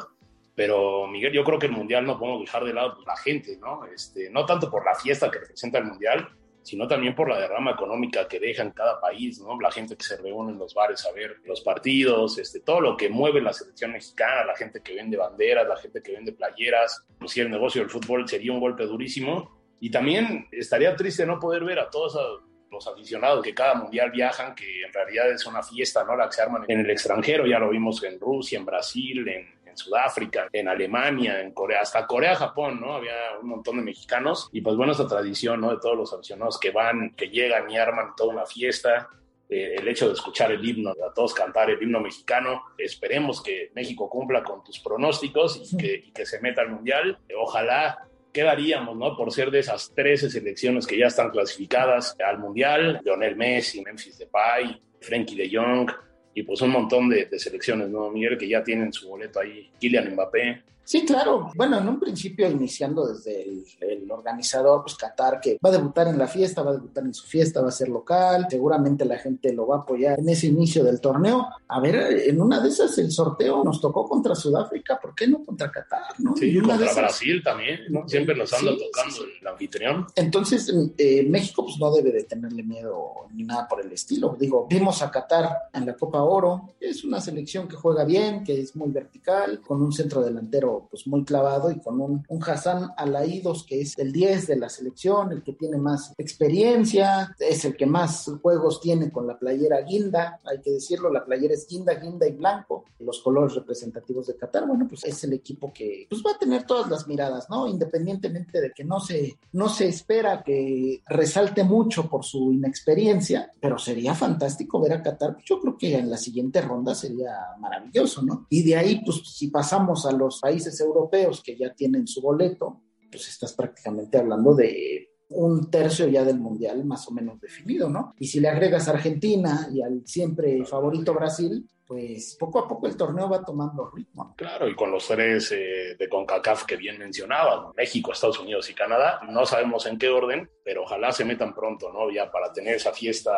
pero 0.58 1.06
Miguel, 1.08 1.34
yo 1.34 1.44
creo 1.44 1.60
que 1.60 1.68
el 1.68 1.72
Mundial 1.72 2.06
no 2.06 2.18
podemos 2.18 2.42
dejar 2.42 2.64
de 2.64 2.74
lado 2.74 2.96
pues, 2.96 3.06
la 3.06 3.16
gente, 3.16 3.58
¿no? 3.58 3.86
Este, 3.86 4.30
no 4.32 4.44
tanto 4.46 4.72
por 4.72 4.84
la 4.84 4.96
fiesta 4.96 5.30
que 5.30 5.38
representa 5.38 5.78
el 5.78 5.86
Mundial, 5.86 6.30
sino 6.68 6.86
también 6.86 7.16
por 7.16 7.30
la 7.30 7.40
derrama 7.40 7.72
económica 7.72 8.28
que 8.28 8.42
deja 8.42 8.62
en 8.62 8.72
cada 8.72 9.00
país, 9.00 9.40
¿no? 9.40 9.58
La 9.58 9.72
gente 9.72 9.96
que 9.96 10.04
se 10.04 10.18
reúne 10.18 10.52
en 10.52 10.60
los 10.60 10.74
bares 10.74 11.06
a 11.06 11.14
ver 11.14 11.38
los 11.46 11.62
partidos, 11.62 12.38
este, 12.40 12.60
todo 12.60 12.82
lo 12.82 12.98
que 12.98 13.08
mueve 13.08 13.40
la 13.40 13.54
selección 13.54 13.94
mexicana, 13.94 14.44
la 14.44 14.54
gente 14.54 14.82
que 14.82 14.94
vende 14.94 15.16
banderas, 15.16 15.66
la 15.66 15.78
gente 15.78 16.04
que 16.04 16.12
vende 16.12 16.34
playeras, 16.34 17.06
pues 17.18 17.32
sí, 17.32 17.40
el 17.40 17.50
negocio 17.50 17.80
del 17.80 17.90
fútbol 17.90 18.28
sería 18.28 18.52
un 18.52 18.60
golpe 18.60 18.84
durísimo. 18.84 19.58
Y 19.80 19.90
también 19.90 20.50
estaría 20.52 20.94
triste 20.94 21.26
no 21.26 21.40
poder 21.40 21.64
ver 21.64 21.80
a 21.80 21.90
todos 21.90 22.42
los 22.70 22.86
aficionados 22.86 23.42
que 23.42 23.54
cada 23.54 23.76
mundial 23.76 24.12
viajan, 24.12 24.54
que 24.54 24.82
en 24.82 24.92
realidad 24.92 25.32
es 25.32 25.46
una 25.46 25.64
fiesta, 25.64 26.04
¿no? 26.04 26.18
La 26.18 26.26
que 26.26 26.34
se 26.34 26.42
arman 26.42 26.66
en 26.68 26.82
el 26.82 26.90
extranjero, 26.90 27.48
ya 27.48 27.60
lo 27.60 27.70
vimos 27.70 28.04
en 28.04 28.20
Rusia, 28.20 28.60
en 28.60 28.66
Brasil, 28.66 29.26
en, 29.30 29.48
Sudáfrica, 29.78 30.48
en 30.52 30.68
Alemania, 30.68 31.42
en 31.42 31.52
Corea, 31.52 31.82
hasta 31.82 32.06
Corea, 32.06 32.36
Japón, 32.36 32.80
¿no? 32.82 32.96
Había 32.96 33.14
un 33.42 33.50
montón 33.50 33.78
de 33.78 33.84
mexicanos 33.84 34.50
y 34.52 34.62
pues 34.62 34.76
bueno, 34.76 34.92
esta 34.92 35.08
tradición, 35.08 35.62
¿no? 35.62 35.72
De 35.72 35.80
todos 35.80 35.98
los 35.98 36.14
aficionados 36.14 36.60
que 36.60 36.72
van, 36.72 37.14
que 37.16 37.30
llegan 37.30 37.70
y 37.70 37.78
arman 37.78 38.16
toda 38.16 38.34
una 38.34 38.46
fiesta. 38.46 39.10
Eh, 39.50 39.76
el 39.78 39.88
hecho 39.88 40.08
de 40.08 40.14
escuchar 40.14 40.52
el 40.52 40.68
himno, 40.68 40.92
a 40.92 41.14
todos 41.14 41.34
cantar 41.34 41.70
el 41.70 41.82
himno 41.82 42.02
mexicano. 42.02 42.64
Esperemos 42.78 43.42
que 43.42 43.72
México 43.76 44.10
cumpla 44.10 44.44
con 44.44 44.64
tus 44.64 44.80
pronósticos 44.80 45.72
y 45.72 45.78
que, 45.78 45.96
y 46.08 46.12
que 46.12 46.26
se 46.26 46.42
meta 46.42 46.62
al 46.62 46.72
Mundial. 46.72 47.18
Ojalá 47.38 48.08
quedaríamos, 48.34 48.96
¿no? 48.96 49.16
Por 49.16 49.32
ser 49.32 49.50
de 49.52 49.60
esas 49.60 49.94
13 49.96 50.30
selecciones 50.30 50.86
que 50.86 50.98
ya 50.98 51.08
están 51.08 51.32
clasificadas 51.32 52.16
al 52.24 52.40
Mundial, 52.40 53.02
Lionel 53.04 53.36
Messi, 53.36 53.82
Memphis 53.82 54.18
Depay, 54.18 54.80
Frankie 55.02 55.36
de 55.36 55.50
Jong, 55.52 55.90
y 56.38 56.44
pues 56.44 56.62
un 56.62 56.70
montón 56.70 57.10
de, 57.10 57.28
selecciones, 57.40 57.90
¿no? 57.90 58.12
Miguel, 58.12 58.38
que 58.38 58.48
ya 58.48 58.64
tienen 58.64 58.94
su 58.94 59.10
boleto 59.10 59.40
ahí, 59.40 59.72
Kylian 59.80 60.14
Mbappé, 60.14 60.62
Sí, 60.88 61.04
claro. 61.04 61.52
Bueno, 61.54 61.80
en 61.80 61.90
un 61.90 62.00
principio 62.00 62.50
iniciando 62.50 63.06
desde 63.06 63.44
el, 63.44 64.10
organizador, 64.10 64.84
pues 64.84 64.96
Qatar, 64.96 65.42
que 65.42 65.58
va 65.64 65.68
a 65.68 65.74
debutar 65.74 66.08
en 66.08 66.18
la 66.18 66.30
fiesta, 66.30 66.64
va 66.64 66.72
a 66.72 66.76
debutar 66.76 67.04
en 67.04 67.14
su 67.14 67.28
fiesta, 67.28 67.62
va 67.62 67.68
a 67.68 67.74
ser 67.74 67.90
local, 67.90 68.48
seguramente 68.50 69.04
la 69.04 69.18
gente 69.18 69.52
lo 69.52 69.68
va 69.68 69.76
a 69.76 69.80
apoyar 69.80 70.18
en 70.18 70.30
ese 70.30 70.48
inicio 70.48 70.86
del 70.86 71.02
torneo. 71.02 71.46
A 71.68 71.82
ver, 71.82 71.96
en 72.30 72.42
una 72.42 72.62
de 72.62 72.70
esas 72.70 72.98
el 73.00 73.12
sorteo 73.12 73.66
nos 73.66 73.82
tocó 73.82 74.08
contra 74.08 74.34
Sudáfrica, 74.34 74.98
¿por 74.98 75.14
qué 75.14 75.28
no 75.28 75.44
contra 75.44 75.70
Qatar? 75.70 76.18
¿no? 76.20 76.38
Sí, 76.38 76.58
y 76.58 76.62
contra 76.62 76.94
Brasil 76.94 77.44
también, 77.44 77.82
¿no? 77.90 78.08
Siempre 78.08 78.34
nos 78.34 78.54
anda 78.54 78.72
tocando 78.72 79.26
el 79.42 79.46
anfitrión. 79.46 80.08
Entonces, 80.16 80.74
eh, 80.98 81.28
México 81.28 81.66
pues 81.66 81.78
no 81.80 81.92
debe 81.92 82.14
de 82.14 82.24
tenerle 82.24 82.64
miedo 82.64 83.28
ni 83.34 83.44
nada 83.44 83.68
por 83.68 83.82
el 83.82 83.92
estilo. 83.92 84.38
Digo, 84.40 84.66
vimos 84.70 85.02
a 85.02 85.12
Qatar 85.12 85.50
en 85.74 85.86
la 85.86 85.96
Copa 85.96 86.24
Oro, 86.24 86.76
es 86.80 87.04
una 87.04 87.20
selección 87.20 87.68
que 87.68 87.76
juega 87.76 88.06
bien, 88.06 88.46
que 88.46 88.62
es 88.62 88.74
muy 88.78 88.90
vertical, 88.90 89.60
con 89.60 89.82
un 89.82 89.92
centro 89.92 90.22
delantero 90.22 90.77
pues 90.90 91.08
muy 91.08 91.24
clavado 91.24 91.72
y 91.72 91.80
con 91.80 92.00
un, 92.02 92.26
Hassan 92.46 92.92
Alaídos 92.96 93.66
que 93.66 93.82
es 93.82 93.98
el 93.98 94.12
10 94.12 94.48
de 94.48 94.56
la 94.58 94.70
selección, 94.70 95.32
el 95.32 95.44
que 95.44 95.54
tiene 95.54 95.78
más 95.78 96.14
experiencia, 96.18 97.36
es 97.40 97.66
el 97.66 97.76
que 97.76 97.86
más 97.86 98.32
juegos 98.42 98.80
tiene 98.80 99.12
con 99.12 99.28
la 99.28 99.38
playera 99.38 99.82
guinda, 99.82 100.40
hay 100.46 100.62
que 100.62 100.72
decirlo, 100.72 101.12
la 101.12 101.26
playera 101.26 101.54
es 101.54 101.68
guinda, 101.68 101.96
guinda 101.96 102.28
y 102.28 102.34
blanco, 102.34 102.86
los 103.00 103.22
colores 103.22 103.56
representativos 103.56 104.28
de 104.28 104.36
Qatar, 104.36 104.68
bueno, 104.68 104.88
pues 104.88 105.04
es 105.06 105.24
el 105.24 105.34
equipo 105.34 105.72
que 105.74 106.08
pues 106.10 106.24
va 106.26 106.32
a 106.32 106.38
tener 106.38 106.64
todas 106.64 106.90
las 106.90 107.08
miradas, 107.08 107.50
¿no? 107.50 107.68
Independientemente 107.68 108.62
de 108.62 108.72
que 108.72 108.84
no 108.84 109.00
se, 109.00 109.38
no 109.54 109.70
se 109.70 109.88
espera 109.88 110.44
que 110.44 111.02
resalte 111.08 111.64
mucho 111.64 112.10
por 112.10 112.24
su 112.24 112.54
inexperiencia, 112.54 113.52
pero 113.60 113.78
sería 113.78 114.14
fantástico 114.14 114.80
ver 114.80 114.94
a 114.94 115.04
Qatar, 115.04 115.38
yo 115.46 115.60
creo 115.60 115.78
que 115.78 115.98
en 115.98 116.10
la 116.10 116.18
siguiente 116.18 116.62
ronda 116.62 116.96
sería 116.96 117.32
maravilloso, 117.60 118.22
¿no? 118.22 118.46
Y 118.50 118.64
de 118.64 118.76
ahí, 118.76 119.02
pues 119.04 119.22
si 119.26 119.48
pasamos 119.48 120.06
a 120.06 120.12
los 120.12 120.40
países 120.40 120.67
europeos 120.82 121.42
que 121.44 121.58
ya 121.58 121.74
tienen 121.74 122.08
su 122.08 122.22
boleto, 122.22 122.84
pues 123.10 123.28
estás 123.28 123.54
prácticamente 123.54 124.18
hablando 124.18 124.54
de 124.54 125.10
un 125.30 125.70
tercio 125.70 126.08
ya 126.08 126.24
del 126.24 126.40
mundial 126.40 126.86
más 126.86 127.08
o 127.08 127.12
menos 127.12 127.40
definido, 127.40 127.90
¿no? 127.90 128.14
Y 128.18 128.28
si 128.28 128.40
le 128.40 128.48
agregas 128.48 128.88
a 128.88 128.92
Argentina 128.92 129.68
y 129.74 129.82
al 129.82 130.06
siempre 130.06 130.64
favorito 130.66 131.14
Brasil, 131.14 131.68
pues 131.86 132.36
poco 132.38 132.60
a 132.60 132.68
poco 132.68 132.88
el 132.88 132.98
torneo 132.98 133.30
va 133.30 133.44
tomando 133.44 133.90
ritmo. 133.90 134.36
Claro, 134.38 134.68
y 134.68 134.76
con 134.76 134.92
los 134.92 135.08
tres 135.08 135.52
eh, 135.54 135.96
de 135.98 136.10
CONCACAF 136.10 136.66
que 136.66 136.76
bien 136.76 136.98
mencionaba, 136.98 137.72
México, 137.76 138.12
Estados 138.12 138.40
Unidos 138.40 138.70
y 138.70 138.74
Canadá, 138.74 139.22
no 139.30 139.46
sabemos 139.46 139.86
en 139.86 139.98
qué 139.98 140.10
orden, 140.10 140.50
pero 140.64 140.84
ojalá 140.84 141.12
se 141.14 141.24
metan 141.24 141.54
pronto, 141.54 141.92
¿no? 141.92 142.12
Ya 142.12 142.30
para 142.30 142.52
tener 142.52 142.76
esa 142.76 142.92
fiesta 142.92 143.32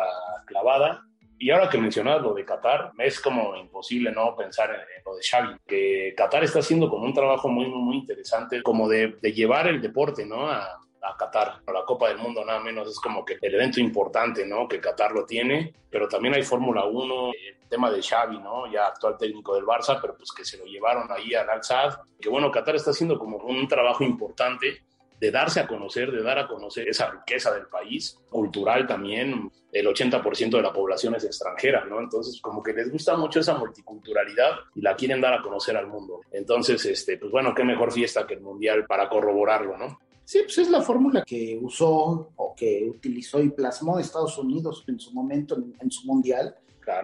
clavada 0.46 1.06
y 1.40 1.50
ahora 1.50 1.70
que 1.70 1.78
mencionas 1.78 2.20
lo 2.20 2.34
de 2.34 2.44
Qatar, 2.44 2.92
es 2.98 3.18
como 3.18 3.56
imposible 3.56 4.12
no 4.12 4.36
pensar 4.36 4.70
en, 4.72 5.02
lo 5.06 5.16
de 5.16 5.22
Xavi, 5.22 5.56
que 5.66 6.12
Qatar 6.14 6.44
está 6.44 6.58
haciendo 6.58 6.90
como 6.90 7.06
un 7.06 7.14
trabajo 7.14 7.48
muy, 7.48 7.66
muy 7.66 7.96
interesante, 7.96 8.62
como 8.62 8.86
de, 8.86 9.16
llevar 9.22 9.66
el 9.66 9.80
deporte, 9.80 10.26
¿no? 10.26 10.50
A, 10.50 10.78
a 11.00 11.16
Qatar, 11.16 11.62
a 11.66 11.72
la 11.72 11.82
Copa 11.86 12.08
del 12.08 12.18
Mundo 12.18 12.44
nada 12.44 12.60
menos, 12.60 12.86
es 12.90 13.00
como 13.00 13.24
que 13.24 13.38
el 13.40 13.54
evento 13.54 13.80
importante, 13.80 14.44
¿no? 14.44 14.68
Que 14.68 14.80
Qatar 14.80 15.12
lo 15.12 15.24
tiene, 15.24 15.72
pero 15.88 16.08
también 16.08 16.34
hay 16.34 16.42
Fórmula 16.42 16.84
1, 16.84 17.28
el 17.28 17.68
tema 17.70 17.90
de 17.90 18.02
Xavi, 18.02 18.38
¿no? 18.38 18.70
Ya 18.70 18.88
actual 18.88 19.16
técnico 19.16 19.54
del 19.54 19.64
Barça, 19.64 19.98
pero 19.98 20.14
pues 20.18 20.32
que 20.36 20.44
se 20.44 20.58
lo 20.58 20.66
llevaron 20.66 21.10
ahí 21.10 21.34
al 21.34 21.48
Al-Sad, 21.48 22.00
que 22.20 22.28
bueno, 22.28 22.50
Qatar 22.50 22.76
está 22.76 22.90
haciendo 22.90 23.18
como 23.18 23.38
un 23.38 23.66
trabajo 23.66 24.04
importante 24.04 24.82
de 25.20 25.30
darse 25.30 25.60
a 25.60 25.66
conocer, 25.66 26.10
de 26.10 26.22
dar 26.22 26.38
a 26.38 26.48
conocer 26.48 26.88
esa 26.88 27.10
riqueza 27.10 27.52
del 27.52 27.66
país, 27.66 28.18
cultural 28.30 28.86
también, 28.86 29.50
el 29.70 29.86
80% 29.86 30.56
de 30.56 30.62
la 30.62 30.72
población 30.72 31.14
es 31.14 31.24
extranjera, 31.24 31.84
¿no? 31.84 32.00
Entonces, 32.00 32.40
como 32.40 32.62
que 32.62 32.72
les 32.72 32.90
gusta 32.90 33.16
mucho 33.16 33.40
esa 33.40 33.54
multiculturalidad 33.54 34.52
y 34.74 34.80
la 34.80 34.96
quieren 34.96 35.20
dar 35.20 35.34
a 35.34 35.42
conocer 35.42 35.76
al 35.76 35.88
mundo. 35.88 36.22
Entonces, 36.32 36.84
este, 36.86 37.18
pues 37.18 37.30
bueno, 37.30 37.54
qué 37.54 37.64
mejor 37.64 37.92
fiesta 37.92 38.26
que 38.26 38.34
el 38.34 38.40
Mundial 38.40 38.86
para 38.86 39.08
corroborarlo, 39.08 39.76
¿no? 39.76 39.98
Sí, 40.24 40.40
pues 40.44 40.58
es 40.58 40.70
la 40.70 40.80
fórmula 40.80 41.22
que 41.26 41.58
usó 41.60 42.30
o 42.36 42.54
que 42.56 42.86
utilizó 42.88 43.42
y 43.42 43.50
plasmó 43.50 43.98
Estados 43.98 44.38
Unidos 44.38 44.84
en 44.86 44.98
su 44.98 45.12
momento 45.12 45.56
en 45.80 45.90
su 45.90 46.06
Mundial 46.06 46.54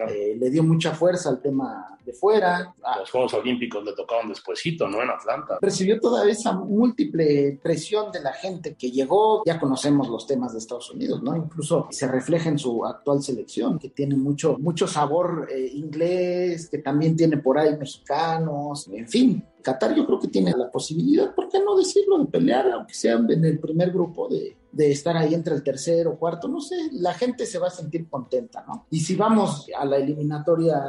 eh, 0.09 0.35
le 0.37 0.49
dio 0.49 0.63
mucha 0.63 0.93
fuerza 0.93 1.29
al 1.29 1.41
tema 1.41 1.97
de 2.05 2.13
fuera. 2.13 2.73
Los 2.99 3.11
Juegos 3.11 3.33
Olímpicos 3.33 3.83
le 3.83 3.93
tocaban 3.93 4.29
despuesito, 4.29 4.87
¿no? 4.87 5.01
En 5.03 5.09
Atlanta. 5.09 5.59
Recibió 5.61 5.99
toda 5.99 6.27
esa 6.29 6.53
múltiple 6.53 7.59
presión 7.61 8.11
de 8.11 8.21
la 8.21 8.33
gente 8.33 8.75
que 8.75 8.91
llegó. 8.91 9.43
Ya 9.45 9.59
conocemos 9.59 10.07
los 10.07 10.25
temas 10.25 10.53
de 10.53 10.59
Estados 10.59 10.89
Unidos, 10.91 11.21
¿no? 11.21 11.35
Incluso 11.35 11.87
se 11.91 12.07
refleja 12.07 12.49
en 12.49 12.57
su 12.57 12.85
actual 12.85 13.21
selección, 13.21 13.77
que 13.77 13.89
tiene 13.89 14.15
mucho, 14.15 14.57
mucho 14.57 14.87
sabor 14.87 15.47
eh, 15.51 15.69
inglés, 15.73 16.69
que 16.69 16.77
también 16.77 17.15
tiene 17.15 17.37
por 17.37 17.57
ahí 17.57 17.77
mexicanos, 17.77 18.87
en 18.87 19.07
fin. 19.07 19.43
Qatar 19.61 19.93
yo 19.93 20.05
creo 20.05 20.19
que 20.19 20.29
tiene 20.29 20.53
la 20.55 20.71
posibilidad, 20.71 21.35
¿por 21.35 21.49
qué 21.49 21.59
no 21.59 21.75
decirlo?, 21.75 22.19
de 22.19 22.25
pelear, 22.25 22.71
aunque 22.71 22.93
sea 22.93 23.15
en 23.15 23.43
el 23.43 23.59
primer 23.59 23.91
grupo 23.91 24.29
de, 24.29 24.55
de 24.77 24.91
estar 24.91 25.17
ahí 25.17 25.33
entre 25.33 25.55
el 25.55 25.63
tercero 25.63 26.11
o 26.11 26.19
cuarto, 26.19 26.47
no 26.47 26.61
sé, 26.61 26.75
la 26.91 27.15
gente 27.15 27.47
se 27.47 27.57
va 27.57 27.65
a 27.65 27.71
sentir 27.71 28.07
contenta, 28.07 28.63
¿no? 28.67 28.85
Y 28.91 28.99
si 28.99 29.15
vamos 29.15 29.65
a 29.75 29.83
la 29.85 29.97
eliminatoria 29.97 30.79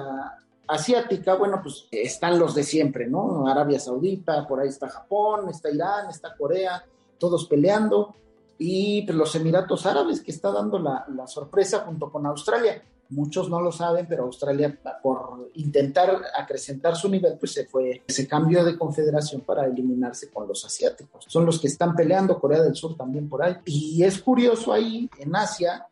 asiática, 0.66 1.36
bueno, 1.36 1.60
pues 1.62 1.88
están 1.90 2.38
los 2.38 2.54
de 2.54 2.64
siempre, 2.64 3.06
¿no? 3.06 3.48
Arabia 3.48 3.80
Saudita, 3.80 4.46
por 4.46 4.60
ahí 4.60 4.68
está 4.68 4.90
Japón, 4.90 5.48
está 5.48 5.70
Irán, 5.70 6.10
está 6.10 6.36
Corea, 6.36 6.84
todos 7.18 7.46
peleando, 7.46 8.14
y 8.58 9.06
pues, 9.06 9.16
los 9.16 9.34
Emiratos 9.34 9.86
Árabes 9.86 10.20
que 10.20 10.32
está 10.32 10.52
dando 10.52 10.78
la, 10.78 11.06
la 11.16 11.26
sorpresa 11.26 11.78
junto 11.86 12.12
con 12.12 12.26
Australia. 12.26 12.82
Muchos 13.10 13.48
no 13.48 13.60
lo 13.60 13.72
saben, 13.72 14.06
pero 14.06 14.24
Australia, 14.24 14.78
por 15.02 15.50
intentar 15.54 16.22
acrecentar 16.36 16.94
su 16.94 17.08
nivel, 17.08 17.38
pues 17.38 17.52
se 17.52 17.66
fue, 17.66 18.02
se 18.06 18.28
cambió 18.28 18.64
de 18.64 18.76
confederación 18.76 19.40
para 19.40 19.66
eliminarse 19.66 20.30
con 20.30 20.46
los 20.46 20.64
asiáticos. 20.64 21.24
Son 21.26 21.46
los 21.46 21.58
que 21.58 21.68
están 21.68 21.94
peleando, 21.94 22.38
Corea 22.38 22.62
del 22.62 22.74
Sur 22.74 22.96
también 22.96 23.28
por 23.28 23.42
ahí. 23.42 23.56
Y 23.64 24.02
es 24.02 24.20
curioso 24.20 24.72
ahí, 24.72 25.08
en 25.18 25.34
Asia, 25.34 25.86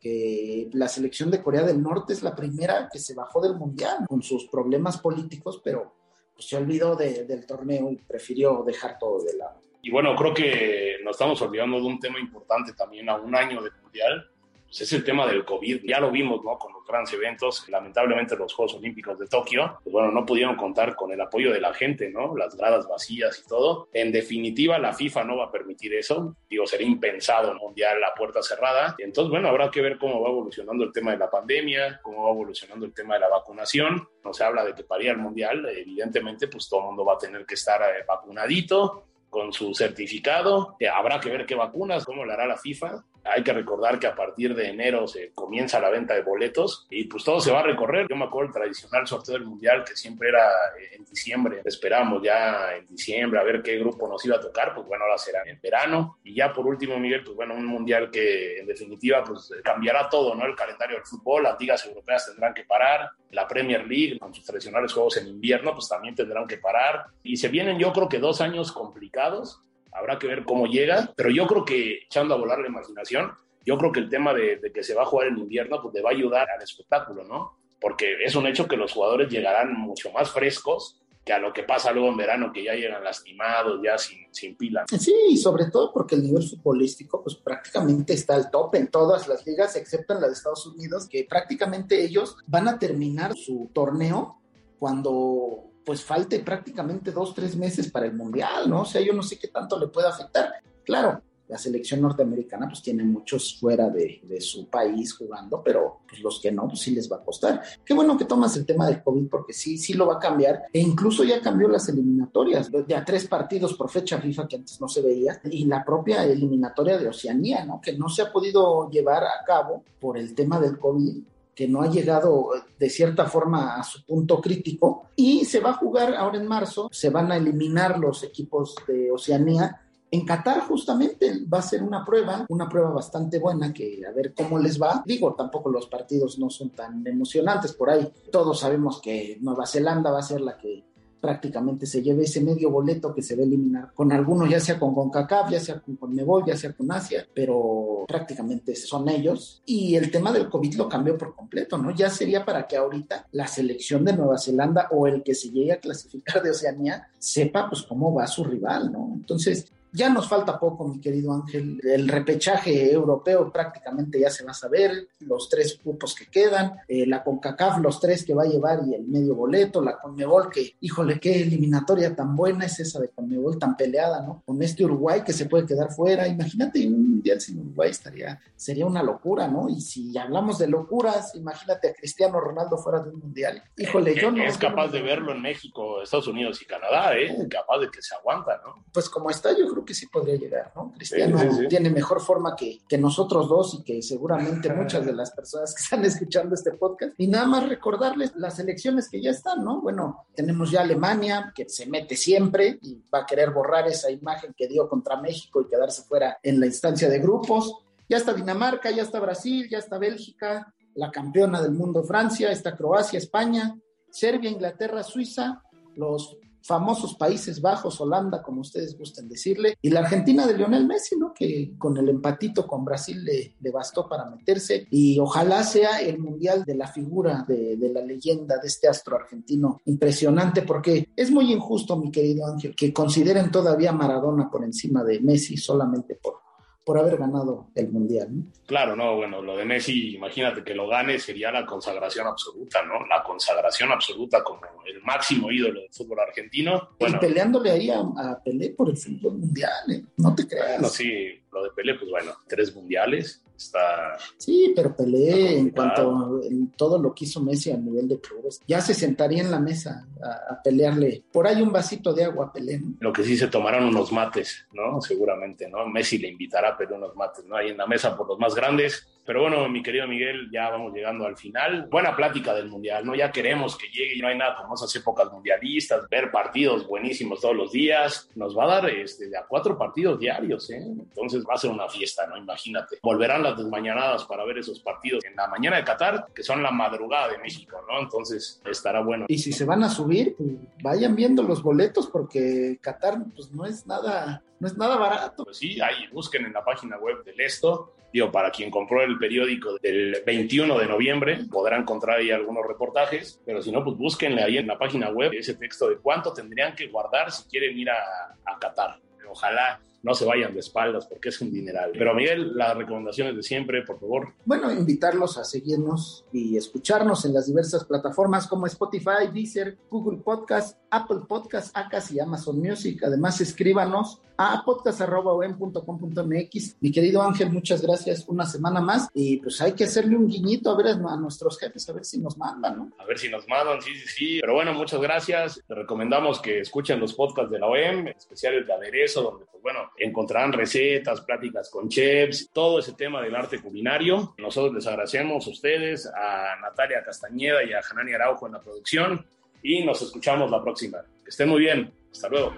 que 0.00 0.68
la 0.72 0.88
selección 0.88 1.30
de 1.30 1.42
Corea 1.42 1.62
del 1.62 1.82
Norte 1.82 2.12
es 2.12 2.22
la 2.22 2.36
primera 2.36 2.88
que 2.92 2.98
se 2.98 3.14
bajó 3.14 3.40
del 3.40 3.56
mundial 3.56 4.06
con 4.06 4.22
sus 4.22 4.46
problemas 4.46 4.98
políticos, 4.98 5.60
pero 5.62 5.94
pues, 6.34 6.48
se 6.48 6.56
olvidó 6.56 6.94
del 6.94 7.46
torneo 7.46 7.90
y 7.90 7.96
prefirió 7.96 8.62
dejar 8.64 8.98
todo 8.98 9.22
de 9.22 9.36
lado. 9.36 9.60
Y 9.82 9.90
bueno, 9.90 10.14
creo 10.16 10.34
que 10.34 10.96
nos 11.04 11.12
estamos 11.12 11.40
olvidando 11.40 11.78
de 11.78 11.86
un 11.86 11.98
tema 11.98 12.20
importante 12.20 12.72
también 12.74 13.08
a 13.08 13.16
un 13.16 13.34
año 13.34 13.62
del 13.62 13.72
mundial, 13.82 14.30
pues 14.68 14.82
es 14.82 14.92
el 14.92 15.02
tema 15.02 15.26
del 15.26 15.44
COVID. 15.46 15.80
Ya 15.84 15.98
lo 15.98 16.10
vimos, 16.10 16.44
¿no? 16.44 16.58
Con 16.58 16.74
los 16.74 16.84
grandes 16.86 17.14
eventos. 17.14 17.66
Lamentablemente 17.68 18.36
los 18.36 18.52
Juegos 18.52 18.74
Olímpicos 18.74 19.18
de 19.18 19.26
Tokio, 19.26 19.78
pues 19.82 19.92
bueno, 19.92 20.12
no 20.12 20.26
pudieron 20.26 20.56
contar 20.56 20.94
con 20.94 21.10
el 21.10 21.20
apoyo 21.20 21.52
de 21.52 21.60
la 21.60 21.72
gente, 21.72 22.10
¿no? 22.10 22.36
Las 22.36 22.54
gradas 22.54 22.86
vacías 22.86 23.42
y 23.44 23.48
todo. 23.48 23.88
En 23.94 24.12
definitiva, 24.12 24.78
la 24.78 24.92
FIFA 24.92 25.24
no 25.24 25.38
va 25.38 25.46
a 25.46 25.50
permitir 25.50 25.94
eso. 25.94 26.36
Digo, 26.50 26.66
sería 26.66 26.86
impensado 26.86 27.52
un 27.52 27.58
mundial 27.58 28.02
a 28.04 28.14
puerta 28.14 28.42
cerrada. 28.42 28.94
Entonces, 28.98 29.30
bueno, 29.30 29.48
habrá 29.48 29.70
que 29.70 29.80
ver 29.80 29.96
cómo 29.96 30.20
va 30.20 30.28
evolucionando 30.28 30.84
el 30.84 30.92
tema 30.92 31.12
de 31.12 31.18
la 31.18 31.30
pandemia, 31.30 32.00
cómo 32.02 32.24
va 32.24 32.30
evolucionando 32.30 32.84
el 32.84 32.92
tema 32.92 33.14
de 33.14 33.20
la 33.20 33.28
vacunación. 33.28 34.06
No 34.22 34.34
se 34.34 34.44
habla 34.44 34.64
de 34.64 34.74
que 34.74 34.84
para 34.84 35.02
ir 35.02 35.10
al 35.10 35.18
mundial, 35.18 35.66
evidentemente, 35.66 36.48
pues 36.48 36.68
todo 36.68 36.80
el 36.80 36.86
mundo 36.86 37.04
va 37.06 37.14
a 37.14 37.18
tener 37.18 37.46
que 37.46 37.54
estar 37.54 37.80
eh, 37.82 38.04
vacunadito 38.06 39.04
con 39.38 39.52
su 39.52 39.72
certificado. 39.72 40.76
Habrá 40.92 41.20
que 41.20 41.30
ver 41.30 41.46
qué 41.46 41.54
vacunas, 41.54 42.04
cómo 42.04 42.24
lo 42.24 42.32
hará 42.32 42.44
la 42.44 42.56
FIFA. 42.56 43.04
Hay 43.24 43.42
que 43.42 43.52
recordar 43.52 43.98
que 43.98 44.06
a 44.06 44.14
partir 44.14 44.54
de 44.54 44.68
enero 44.68 45.06
se 45.06 45.32
comienza 45.32 45.78
la 45.78 45.90
venta 45.90 46.14
de 46.14 46.22
boletos 46.22 46.86
y 46.90 47.04
pues 47.04 47.24
todo 47.24 47.40
se 47.40 47.52
va 47.52 47.60
a 47.60 47.62
recorrer. 47.62 48.06
Yo 48.08 48.16
me 48.16 48.24
acuerdo 48.24 48.48
el 48.48 48.54
tradicional 48.54 49.06
sorteo 49.06 49.34
del 49.34 49.44
Mundial 49.44 49.84
que 49.84 49.94
siempre 49.96 50.30
era 50.30 50.48
eh, 50.80 50.96
en 50.96 51.04
diciembre. 51.04 51.60
Esperamos 51.64 52.22
ya 52.22 52.74
en 52.76 52.86
diciembre 52.86 53.38
a 53.38 53.44
ver 53.44 53.62
qué 53.62 53.78
grupo 53.78 54.08
nos 54.08 54.24
iba 54.24 54.36
a 54.36 54.40
tocar. 54.40 54.74
Pues 54.74 54.86
bueno, 54.86 55.04
ahora 55.04 55.18
será 55.18 55.42
en 55.44 55.60
verano. 55.60 56.18
Y 56.24 56.34
ya 56.34 56.52
por 56.52 56.66
último, 56.66 56.98
Miguel, 56.98 57.22
pues 57.22 57.36
bueno, 57.36 57.54
un 57.54 57.66
Mundial 57.66 58.10
que 58.10 58.60
en 58.60 58.66
definitiva 58.66 59.22
pues 59.22 59.52
cambiará 59.62 60.08
todo, 60.08 60.34
¿no? 60.34 60.46
El 60.46 60.56
calendario 60.56 60.96
del 60.96 61.04
fútbol, 61.04 61.42
las 61.42 61.60
ligas 61.60 61.84
europeas 61.84 62.26
tendrán 62.26 62.54
que 62.54 62.64
parar. 62.64 63.10
La 63.30 63.46
Premier 63.46 63.86
League, 63.86 64.18
con 64.18 64.32
sus 64.34 64.42
tradicionales 64.42 64.90
juegos 64.90 65.18
en 65.18 65.28
invierno, 65.28 65.74
pues 65.74 65.86
también 65.86 66.14
tendrán 66.14 66.46
que 66.46 66.56
parar. 66.56 67.04
Y 67.22 67.36
se 67.36 67.48
vienen 67.48 67.78
yo 67.78 67.92
creo 67.92 68.08
que 68.08 68.18
dos 68.18 68.40
años 68.40 68.72
complicados 69.18 69.60
habrá 69.92 70.18
que 70.18 70.26
ver 70.26 70.44
cómo 70.44 70.66
llega, 70.66 71.12
pero 71.16 71.30
yo 71.30 71.46
creo 71.46 71.64
que 71.64 72.02
echando 72.04 72.34
a 72.34 72.38
volar 72.38 72.58
la 72.58 72.68
imaginación, 72.68 73.32
yo 73.64 73.76
creo 73.78 73.90
que 73.90 74.00
el 74.00 74.08
tema 74.08 74.32
de, 74.32 74.60
que 74.72 74.84
se 74.84 74.94
va 74.94 75.02
a 75.02 75.06
jugar 75.06 75.28
en 75.28 75.38
invierno, 75.38 75.80
pues 75.82 75.94
le 75.94 76.02
va 76.02 76.10
a 76.10 76.12
ayudar 76.12 76.48
al 76.50 76.62
espectáculo, 76.62 77.24
¿no? 77.24 77.58
Porque 77.80 78.22
es 78.24 78.34
un 78.34 78.46
hecho 78.46 78.68
que 78.68 78.76
los 78.76 78.92
jugadores 78.92 79.28
llegarán 79.28 79.74
mucho 79.74 80.12
más 80.12 80.30
frescos 80.30 81.00
que 81.24 81.32
a 81.32 81.38
lo 81.38 81.52
que 81.52 81.62
pasa 81.62 81.92
luego 81.92 82.08
en 82.08 82.16
verano, 82.16 82.52
que 82.52 82.64
ya 82.64 82.74
llegan 82.74 83.04
lastimados, 83.04 83.80
ya 83.84 83.98
sin, 83.98 84.32
sin 84.32 84.56
pila. 84.56 84.84
Sí, 84.88 85.14
y 85.30 85.36
sobre 85.36 85.66
todo 85.70 85.92
porque 85.92 86.14
el 86.14 86.22
nivel 86.22 86.42
futbolístico, 86.42 87.22
pues 87.22 87.36
prácticamente 87.36 88.14
está 88.14 88.34
al 88.34 88.50
top 88.50 88.76
en 88.76 88.88
todas 88.88 89.28
las 89.28 89.46
ligas, 89.46 89.76
excepto 89.76 90.14
en 90.14 90.22
la 90.22 90.28
de 90.28 90.32
Estados 90.32 90.66
Unidos, 90.66 91.06
que 91.08 91.26
prácticamente 91.28 92.02
ellos 92.02 92.36
van 92.46 92.68
a 92.68 92.78
terminar 92.78 93.34
su 93.34 93.70
torneo 93.74 94.38
cuando 94.78 95.67
pues 95.88 96.04
falte 96.04 96.40
prácticamente 96.40 97.12
dos, 97.12 97.32
tres 97.32 97.56
meses 97.56 97.90
para 97.90 98.04
el 98.04 98.12
Mundial, 98.12 98.68
¿no? 98.68 98.82
O 98.82 98.84
sea, 98.84 99.00
yo 99.00 99.14
no 99.14 99.22
sé 99.22 99.38
qué 99.38 99.48
tanto 99.48 99.78
le 99.78 99.86
puede 99.86 100.06
afectar. 100.06 100.52
Claro, 100.84 101.22
la 101.48 101.56
selección 101.56 102.02
norteamericana 102.02 102.68
pues 102.68 102.82
tiene 102.82 103.04
muchos 103.04 103.58
fuera 103.58 103.88
de, 103.88 104.20
de, 104.22 104.38
su 104.38 104.68
país 104.68 105.14
jugando, 105.14 105.62
pero 105.64 106.00
pues 106.06 106.20
los 106.20 106.40
que 106.42 106.52
no, 106.52 106.68
pues 106.68 106.80
sí 106.80 106.90
les 106.90 107.10
va 107.10 107.16
a 107.16 107.24
costar. 107.24 107.62
Qué 107.86 107.94
bueno 107.94 108.18
que 108.18 108.26
tomas 108.26 108.54
el 108.58 108.66
tema 108.66 108.86
del 108.86 109.02
COVID 109.02 109.28
porque 109.30 109.54
sí, 109.54 109.78
sí 109.78 109.94
lo 109.94 110.06
va 110.06 110.16
a 110.16 110.18
cambiar 110.18 110.64
e 110.70 110.78
incluso 110.78 111.24
ya 111.24 111.40
cambió 111.40 111.68
las 111.68 111.88
eliminatorias, 111.88 112.70
ya 112.86 113.02
tres 113.02 113.26
partidos 113.26 113.72
por 113.72 113.88
fecha 113.88 114.20
FIFA 114.20 114.46
que 114.46 114.56
antes 114.56 114.78
no 114.82 114.88
se 114.88 115.00
veía 115.00 115.40
y 115.44 115.64
la 115.64 115.82
propia 115.86 116.22
eliminatoria 116.22 116.98
de 116.98 117.08
Oceanía, 117.08 117.64
¿no? 117.64 117.80
Que 117.80 117.96
no 117.96 118.10
se 118.10 118.20
ha 118.20 118.30
podido 118.30 118.90
llevar 118.90 119.24
a 119.24 119.42
cabo 119.46 119.84
por 119.98 120.18
el 120.18 120.34
tema 120.34 120.60
del 120.60 120.78
COVID 120.78 121.16
que 121.58 121.66
no 121.66 121.82
ha 121.82 121.90
llegado 121.90 122.50
de 122.78 122.88
cierta 122.88 123.24
forma 123.24 123.74
a 123.74 123.82
su 123.82 124.06
punto 124.06 124.40
crítico 124.40 125.08
y 125.16 125.44
se 125.44 125.58
va 125.58 125.70
a 125.70 125.72
jugar 125.72 126.14
ahora 126.14 126.38
en 126.38 126.46
marzo, 126.46 126.88
se 126.92 127.10
van 127.10 127.32
a 127.32 127.36
eliminar 127.36 127.98
los 127.98 128.22
equipos 128.22 128.76
de 128.86 129.10
Oceanía 129.10 129.82
en 130.12 130.24
Qatar 130.24 130.60
justamente 130.60 131.44
va 131.52 131.58
a 131.58 131.62
ser 131.62 131.82
una 131.82 132.04
prueba, 132.04 132.46
una 132.48 132.68
prueba 132.68 132.90
bastante 132.90 133.40
buena 133.40 133.74
que 133.74 134.00
a 134.08 134.12
ver 134.12 134.32
cómo 134.34 134.58
les 134.58 134.80
va. 134.80 135.02
Digo, 135.04 135.34
tampoco 135.34 135.68
los 135.68 135.88
partidos 135.88 136.38
no 136.38 136.48
son 136.48 136.70
tan 136.70 137.04
emocionantes 137.04 137.72
por 137.72 137.90
ahí. 137.90 138.08
Todos 138.30 138.60
sabemos 138.60 139.00
que 139.02 139.36
Nueva 139.40 139.66
Zelanda 139.66 140.12
va 140.12 140.20
a 140.20 140.22
ser 140.22 140.40
la 140.40 140.56
que 140.56 140.84
prácticamente 141.20 141.86
se 141.86 142.02
lleve 142.02 142.24
ese 142.24 142.40
medio 142.40 142.70
boleto 142.70 143.14
que 143.14 143.22
se 143.22 143.34
va 143.36 143.42
a 143.42 143.46
eliminar 143.46 143.92
con 143.94 144.12
algunos, 144.12 144.48
ya 144.48 144.60
sea 144.60 144.78
con 144.78 144.94
CONCACAF, 144.94 145.50
ya 145.50 145.60
sea 145.60 145.80
con 145.80 145.96
CONMEBOL, 145.96 146.44
ya 146.46 146.56
sea 146.56 146.72
con 146.72 146.90
Asia, 146.90 147.26
pero 147.34 148.04
prácticamente 148.06 148.74
son 148.74 149.08
ellos. 149.08 149.62
Y 149.66 149.96
el 149.96 150.10
tema 150.10 150.32
del 150.32 150.48
COVID 150.48 150.74
lo 150.74 150.88
cambió 150.88 151.16
por 151.16 151.34
completo, 151.34 151.78
¿no? 151.78 151.90
Ya 151.94 152.10
sería 152.10 152.44
para 152.44 152.66
que 152.66 152.76
ahorita 152.76 153.26
la 153.32 153.46
selección 153.46 154.04
de 154.04 154.16
Nueva 154.16 154.38
Zelanda 154.38 154.88
o 154.92 155.06
el 155.06 155.22
que 155.22 155.34
se 155.34 155.50
llegue 155.50 155.72
a 155.72 155.80
clasificar 155.80 156.42
de 156.42 156.50
Oceanía 156.50 157.08
sepa 157.18 157.68
pues 157.68 157.82
cómo 157.82 158.14
va 158.14 158.26
su 158.26 158.44
rival, 158.44 158.92
¿no? 158.92 159.12
Entonces, 159.14 159.72
ya 159.92 160.08
nos 160.10 160.28
falta 160.28 160.58
poco, 160.58 160.86
mi 160.86 161.00
querido 161.00 161.32
Ángel. 161.32 161.80
El 161.82 162.08
repechaje 162.08 162.92
europeo 162.92 163.50
prácticamente 163.52 164.20
ya 164.20 164.30
se 164.30 164.44
va 164.44 164.50
a 164.50 164.54
saber, 164.54 165.08
los 165.20 165.48
tres 165.48 165.80
grupos 165.82 166.14
que 166.14 166.26
quedan, 166.26 166.74
eh, 166.86 167.06
la 167.06 167.22
CONCACAF, 167.22 167.78
los 167.78 168.00
tres 168.00 168.24
que 168.24 168.34
va 168.34 168.44
a 168.44 168.46
llevar 168.46 168.80
y 168.86 168.94
el 168.94 169.06
medio 169.06 169.34
boleto, 169.34 169.82
la 169.82 169.98
CONMEBOL, 169.98 170.50
que, 170.50 170.76
híjole, 170.80 171.18
qué 171.18 171.42
eliminatoria 171.42 172.14
tan 172.14 172.36
buena 172.36 172.66
es 172.66 172.80
esa 172.80 173.00
de 173.00 173.08
CONMEBOL, 173.08 173.58
tan 173.58 173.76
peleada, 173.76 174.22
¿no? 174.22 174.42
Con 174.44 174.62
este 174.62 174.84
Uruguay 174.84 175.22
que 175.24 175.32
se 175.32 175.46
puede 175.46 175.66
quedar 175.66 175.90
fuera. 175.90 176.28
Imagínate 176.28 176.86
un 176.86 177.10
mundial 177.10 177.40
sin 177.40 177.60
Uruguay, 177.60 177.90
estaría, 177.90 178.40
sería 178.56 178.86
una 178.86 179.02
locura, 179.02 179.48
¿no? 179.48 179.68
Y 179.68 179.80
si 179.80 180.16
hablamos 180.16 180.58
de 180.58 180.68
locuras, 180.68 181.34
imagínate 181.34 181.90
a 181.90 181.94
Cristiano 181.94 182.40
Ronaldo 182.40 182.76
fuera 182.78 183.00
de 183.00 183.10
un 183.10 183.20
mundial. 183.20 183.62
Híjole, 183.76 184.14
yo 184.14 184.30
no. 184.30 184.42
Es 184.44 184.58
capaz 184.58 184.88
de 184.88 185.02
verlo 185.02 185.32
en 185.32 185.42
México, 185.42 186.02
Estados 186.02 186.28
Unidos 186.28 186.60
y 186.62 186.66
Canadá, 186.66 187.16
¿eh? 187.16 187.46
Capaz 187.50 187.78
de 187.78 187.90
que 187.90 188.02
se 188.02 188.14
aguanta, 188.14 188.60
¿no? 188.64 188.84
Pues 188.92 189.08
como 189.08 189.30
está, 189.30 189.50
yo 189.56 189.68
creo 189.70 189.77
que 189.84 189.94
sí 189.94 190.06
podría 190.06 190.36
llegar, 190.36 190.72
¿no? 190.74 190.92
Cristiano 190.92 191.38
tiene 191.68 191.90
mejor 191.90 192.20
forma 192.20 192.54
que, 192.56 192.80
que, 192.88 192.98
nosotros 192.98 193.48
dos 193.48 193.78
y 193.80 193.82
que 193.82 194.02
seguramente 194.02 194.72
muchas 194.72 195.04
de 195.04 195.12
las 195.12 195.30
personas 195.30 195.74
que 195.74 195.82
están 195.82 196.04
escuchando 196.04 196.54
este 196.54 196.72
podcast. 196.72 197.14
Y 197.18 197.26
nada 197.26 197.46
más 197.46 197.68
recordarles 197.68 198.34
las 198.36 198.58
elecciones 198.58 199.08
que 199.08 199.20
ya 199.20 199.30
están, 199.30 199.64
¿no? 199.64 199.80
Bueno, 199.80 200.26
tenemos 200.34 200.70
ya 200.70 200.82
Alemania, 200.82 201.52
que 201.54 201.68
se 201.68 201.86
mete 201.86 202.16
siempre 202.16 202.78
y 202.82 203.02
va 203.12 203.20
a 203.20 203.26
querer 203.26 203.50
borrar 203.50 203.86
esa 203.88 204.10
imagen 204.10 204.54
que 204.56 204.68
dio 204.68 204.88
contra 204.88 205.20
México 205.20 205.60
y 205.60 205.66
quedarse 205.66 206.02
fuera 206.02 206.38
en 206.42 206.60
la 206.60 206.66
instancia 206.66 207.08
de 207.08 207.18
grupos. 207.18 207.74
Ya 208.08 208.16
está 208.16 208.32
Dinamarca, 208.32 208.90
ya 208.90 209.02
está 209.02 209.20
Brasil, 209.20 209.68
ya 209.70 209.78
está 209.78 209.98
Bélgica, 209.98 210.74
la 210.94 211.10
campeona 211.10 211.62
del 211.62 211.72
mundo 211.72 212.02
Francia, 212.02 212.50
está 212.50 212.76
Croacia, 212.76 213.18
España, 213.18 213.76
Serbia, 214.10 214.50
Inglaterra, 214.50 215.02
Suiza, 215.02 215.62
los 215.94 216.38
famosos 216.62 217.14
Países 217.14 217.60
Bajos, 217.60 218.00
Holanda, 218.00 218.42
como 218.42 218.60
ustedes 218.60 218.96
gusten 218.96 219.28
decirle, 219.28 219.76
y 219.80 219.90
la 219.90 220.00
Argentina 220.00 220.46
de 220.46 220.56
Lionel 220.56 220.86
Messi, 220.86 221.16
¿no? 221.16 221.32
Que 221.34 221.74
con 221.78 221.96
el 221.96 222.08
empatito 222.08 222.66
con 222.66 222.84
Brasil 222.84 223.24
le, 223.24 223.54
le 223.60 223.70
bastó 223.70 224.08
para 224.08 224.24
meterse 224.26 224.86
y 224.90 225.18
ojalá 225.18 225.62
sea 225.64 226.00
el 226.00 226.18
mundial 226.18 226.64
de 226.64 226.74
la 226.74 226.88
figura 226.88 227.44
de, 227.46 227.76
de, 227.76 227.88
la 227.92 228.02
leyenda 228.02 228.58
de 228.58 228.68
este 228.68 228.88
astro 228.88 229.16
argentino 229.16 229.80
impresionante, 229.86 230.62
porque 230.62 231.10
es 231.16 231.30
muy 231.30 231.52
injusto, 231.52 231.96
mi 231.96 232.10
querido 232.10 232.46
Ángel, 232.46 232.74
que 232.76 232.92
consideren 232.92 233.50
todavía 233.50 233.92
Maradona 233.92 234.50
por 234.50 234.64
encima 234.64 235.04
de 235.04 235.20
Messi 235.20 235.56
solamente 235.56 236.14
por 236.14 236.47
por 236.88 236.96
haber 236.96 237.18
ganado 237.18 237.68
el 237.74 237.90
Mundial. 237.90 238.28
¿no? 238.30 238.44
Claro, 238.64 238.96
no, 238.96 239.14
bueno, 239.16 239.42
lo 239.42 239.58
de 239.58 239.66
Messi, 239.66 240.14
imagínate 240.14 240.64
que 240.64 240.72
lo 240.72 240.88
gane, 240.88 241.18
sería 241.18 241.52
la 241.52 241.66
consagración 241.66 242.26
absoluta, 242.26 242.82
¿no? 242.82 243.06
La 243.06 243.22
consagración 243.22 243.92
absoluta 243.92 244.42
como 244.42 244.62
el 244.86 245.02
máximo 245.02 245.52
ídolo 245.52 245.80
del 245.80 245.90
fútbol 245.92 246.20
argentino. 246.20 246.88
Bueno, 246.98 247.16
y 247.16 247.20
peleándole 247.20 247.72
ahí 247.72 247.90
a, 247.90 247.98
a 247.98 248.42
Pelé 248.42 248.70
por 248.70 248.88
el 248.88 248.96
fútbol 248.96 249.34
mundial, 249.34 249.90
¿eh? 249.90 250.02
no 250.16 250.34
te 250.34 250.48
creas. 250.48 250.80
No, 250.80 250.88
sí, 250.88 251.38
lo 251.52 251.64
de 251.64 251.70
Pelé, 251.76 251.94
pues 251.96 252.10
bueno, 252.10 252.32
tres 252.46 252.74
mundiales, 252.74 253.44
está... 253.58 254.16
Sí, 254.36 254.72
pero 254.74 254.96
Pelé, 254.96 255.58
en 255.58 255.70
cuanto 255.70 256.10
a 256.10 256.40
todo 256.76 256.98
lo 256.98 257.14
que 257.14 257.24
hizo 257.24 257.42
Messi 257.42 257.70
a 257.70 257.76
nivel 257.76 258.08
de 258.08 258.20
clubes, 258.20 258.60
ya 258.66 258.80
se 258.80 258.94
sentaría 258.94 259.42
en 259.42 259.50
la 259.50 259.58
mesa 259.58 260.06
a, 260.22 260.54
a, 260.54 260.62
pelearle. 260.62 261.24
Por 261.32 261.46
ahí 261.46 261.60
un 261.60 261.72
vasito 261.72 262.14
de 262.14 262.24
agua 262.24 262.52
Pelé. 262.52 262.78
¿no? 262.78 262.94
Lo 263.00 263.12
que 263.12 263.24
sí 263.24 263.36
se 263.36 263.48
tomaron 263.48 263.84
unos 263.84 264.12
mates, 264.12 264.66
¿no? 264.72 265.00
Seguramente, 265.00 265.68
¿no? 265.68 265.86
Messi 265.88 266.18
le 266.18 266.28
invitará 266.28 266.70
a 266.70 266.76
Pelé 266.76 266.94
unos 266.94 267.14
mates, 267.16 267.44
¿no? 267.44 267.56
Ahí 267.56 267.70
en 267.70 267.76
la 267.76 267.86
mesa 267.86 268.16
por 268.16 268.28
los 268.28 268.38
más 268.38 268.54
grandes. 268.54 269.06
Pero 269.28 269.42
bueno, 269.42 269.68
mi 269.68 269.82
querido 269.82 270.08
Miguel, 270.08 270.48
ya 270.50 270.70
vamos 270.70 270.94
llegando 270.94 271.26
al 271.26 271.36
final. 271.36 271.86
Buena 271.90 272.16
plática 272.16 272.54
del 272.54 272.70
Mundial, 272.70 273.04
¿no? 273.04 273.14
Ya 273.14 273.30
queremos 273.30 273.76
que 273.76 273.88
llegue 273.88 274.14
y 274.16 274.20
no 274.20 274.28
hay 274.28 274.38
nada 274.38 274.56
como 274.56 274.74
esas 274.74 274.96
épocas 274.96 275.30
mundialistas, 275.30 276.08
ver 276.08 276.30
partidos 276.30 276.86
buenísimos 276.86 277.42
todos 277.42 277.54
los 277.54 277.70
días. 277.70 278.30
Nos 278.36 278.56
va 278.56 278.64
a 278.64 278.80
dar 278.80 278.88
este, 278.88 279.26
a 279.36 279.44
cuatro 279.46 279.76
partidos 279.76 280.18
diarios, 280.18 280.70
¿eh? 280.70 280.78
Entonces 280.78 281.44
va 281.46 281.52
a 281.52 281.58
ser 281.58 281.70
una 281.70 281.90
fiesta, 281.90 282.26
¿no? 282.26 282.38
Imagínate. 282.38 283.00
Volverán 283.02 283.42
las 283.42 283.58
desmañanadas 283.58 284.24
para 284.24 284.46
ver 284.46 284.56
esos 284.56 284.80
partidos 284.80 285.22
en 285.26 285.36
la 285.36 285.46
mañana 285.46 285.76
de 285.76 285.84
Qatar, 285.84 286.28
que 286.34 286.42
son 286.42 286.62
la 286.62 286.70
madrugada 286.70 287.28
de 287.28 287.36
México, 287.36 287.84
¿no? 287.86 288.00
Entonces 288.00 288.62
estará 288.64 289.02
bueno. 289.02 289.26
Y 289.28 289.36
si 289.36 289.52
se 289.52 289.66
van 289.66 289.84
a 289.84 289.90
subir, 289.90 290.36
pues 290.38 290.52
vayan 290.82 291.14
viendo 291.14 291.42
los 291.42 291.62
boletos 291.62 292.06
porque 292.06 292.78
Qatar, 292.80 293.18
pues 293.34 293.52
no 293.52 293.66
es 293.66 293.86
nada, 293.86 294.42
no 294.60 294.66
es 294.66 294.76
nada 294.76 294.96
barato. 294.96 295.44
Pues 295.44 295.58
sí, 295.58 295.80
ahí 295.80 296.06
busquen 296.12 296.46
en 296.46 296.52
la 296.52 296.64
página 296.64 296.98
web 296.98 297.24
del 297.24 297.40
esto. 297.40 297.94
Digo, 298.12 298.32
para 298.32 298.50
quien 298.50 298.70
compró 298.70 299.02
el 299.02 299.18
periódico 299.18 299.76
del 299.78 300.22
21 300.24 300.78
de 300.78 300.86
noviembre, 300.86 301.40
podrá 301.50 301.76
encontrar 301.76 302.18
ahí 302.18 302.30
algunos 302.30 302.66
reportajes, 302.66 303.40
pero 303.44 303.60
si 303.60 303.70
no, 303.70 303.84
pues 303.84 303.96
búsquenle 303.98 304.42
ahí 304.42 304.56
en 304.56 304.66
la 304.66 304.78
página 304.78 305.10
web 305.10 305.32
ese 305.34 305.54
texto 305.54 305.88
de 305.88 305.98
cuánto 305.98 306.32
tendrían 306.32 306.74
que 306.74 306.86
guardar 306.86 307.30
si 307.30 307.44
quieren 307.48 307.78
ir 307.78 307.90
a, 307.90 307.98
a 308.46 308.58
Qatar. 308.58 308.98
Ojalá 309.28 309.80
no 310.02 310.14
se 310.14 310.24
vayan 310.24 310.54
de 310.54 310.60
espaldas 310.60 311.06
porque 311.06 311.30
es 311.30 311.40
un 311.40 311.52
dineral. 311.52 311.90
Pero 311.92 312.14
Miguel, 312.14 312.56
las 312.56 312.76
recomendaciones 312.76 313.36
de 313.36 313.42
siempre, 313.42 313.82
por 313.82 313.98
favor. 313.98 314.34
Bueno, 314.44 314.72
invitarlos 314.72 315.38
a 315.38 315.44
seguirnos 315.44 316.24
y 316.32 316.56
escucharnos 316.56 317.24
en 317.24 317.34
las 317.34 317.46
diversas 317.46 317.84
plataformas 317.84 318.46
como 318.46 318.66
Spotify, 318.66 319.28
Deezer, 319.32 319.76
Google 319.90 320.18
Podcast, 320.18 320.78
Apple 320.90 321.22
Podcast, 321.28 321.76
Acas 321.76 322.12
y 322.12 322.20
Amazon 322.20 322.60
Music. 322.60 323.02
Además, 323.04 323.40
escríbanos 323.40 324.20
a 324.40 324.62
podcast.com.mx. 324.64 326.76
Mi 326.80 326.92
querido 326.92 327.20
Ángel, 327.22 327.50
muchas 327.50 327.82
gracias. 327.82 328.24
Una 328.28 328.46
semana 328.46 328.80
más. 328.80 329.08
Y 329.12 329.38
pues 329.38 329.60
hay 329.60 329.72
que 329.72 329.82
hacerle 329.84 330.16
un 330.16 330.28
guiñito 330.28 330.70
a 330.70 330.76
ver 330.76 330.86
a 330.88 331.16
nuestros 331.16 331.58
jefes, 331.58 331.88
a 331.88 331.92
ver 331.92 332.04
si 332.04 332.20
nos 332.20 332.38
mandan, 332.38 332.78
¿no? 332.78 332.92
A 332.98 333.04
ver 333.04 333.18
si 333.18 333.28
nos 333.28 333.48
mandan, 333.48 333.82
sí, 333.82 333.90
sí, 333.96 334.06
sí. 334.06 334.38
Pero 334.40 334.54
bueno, 334.54 334.72
muchas 334.74 335.00
gracias. 335.00 335.60
Les 335.68 335.78
recomendamos 335.78 336.40
que 336.40 336.60
escuchen 336.60 337.00
los 337.00 337.14
podcasts 337.14 337.50
de 337.50 337.58
la 337.58 337.66
OEM, 337.66 338.06
en 338.06 338.16
especial 338.16 338.54
el 338.54 338.64
de 338.64 338.72
aderezo, 338.72 339.22
donde, 339.22 339.46
pues 339.46 339.60
bueno, 339.60 339.87
encontrarán 339.96 340.52
recetas, 340.52 341.20
pláticas 341.22 341.70
con 341.70 341.88
chefs, 341.88 342.50
todo 342.52 342.78
ese 342.78 342.92
tema 342.92 343.22
del 343.22 343.34
arte 343.34 343.60
culinario. 343.60 344.34
Nosotros 344.38 344.74
les 344.74 344.86
agradecemos 344.86 345.46
a 345.46 345.50
ustedes, 345.50 346.06
a 346.06 346.56
Natalia 346.60 347.02
Castañeda 347.04 347.64
y 347.64 347.72
a 347.72 347.82
Janani 347.82 348.12
Araujo 348.12 348.46
en 348.46 348.52
la 348.52 348.60
producción. 348.60 349.26
Y 349.62 349.84
nos 349.84 350.02
escuchamos 350.02 350.50
la 350.50 350.62
próxima. 350.62 350.98
Que 351.24 351.30
estén 351.30 351.48
muy 351.48 351.60
bien. 351.60 351.92
Hasta 352.12 352.28
luego. 352.28 352.54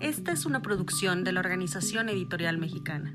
Esta 0.00 0.32
es 0.32 0.46
una 0.46 0.62
producción 0.62 1.24
de 1.24 1.32
la 1.32 1.40
Organización 1.40 2.08
Editorial 2.08 2.58
Mexicana. 2.58 3.14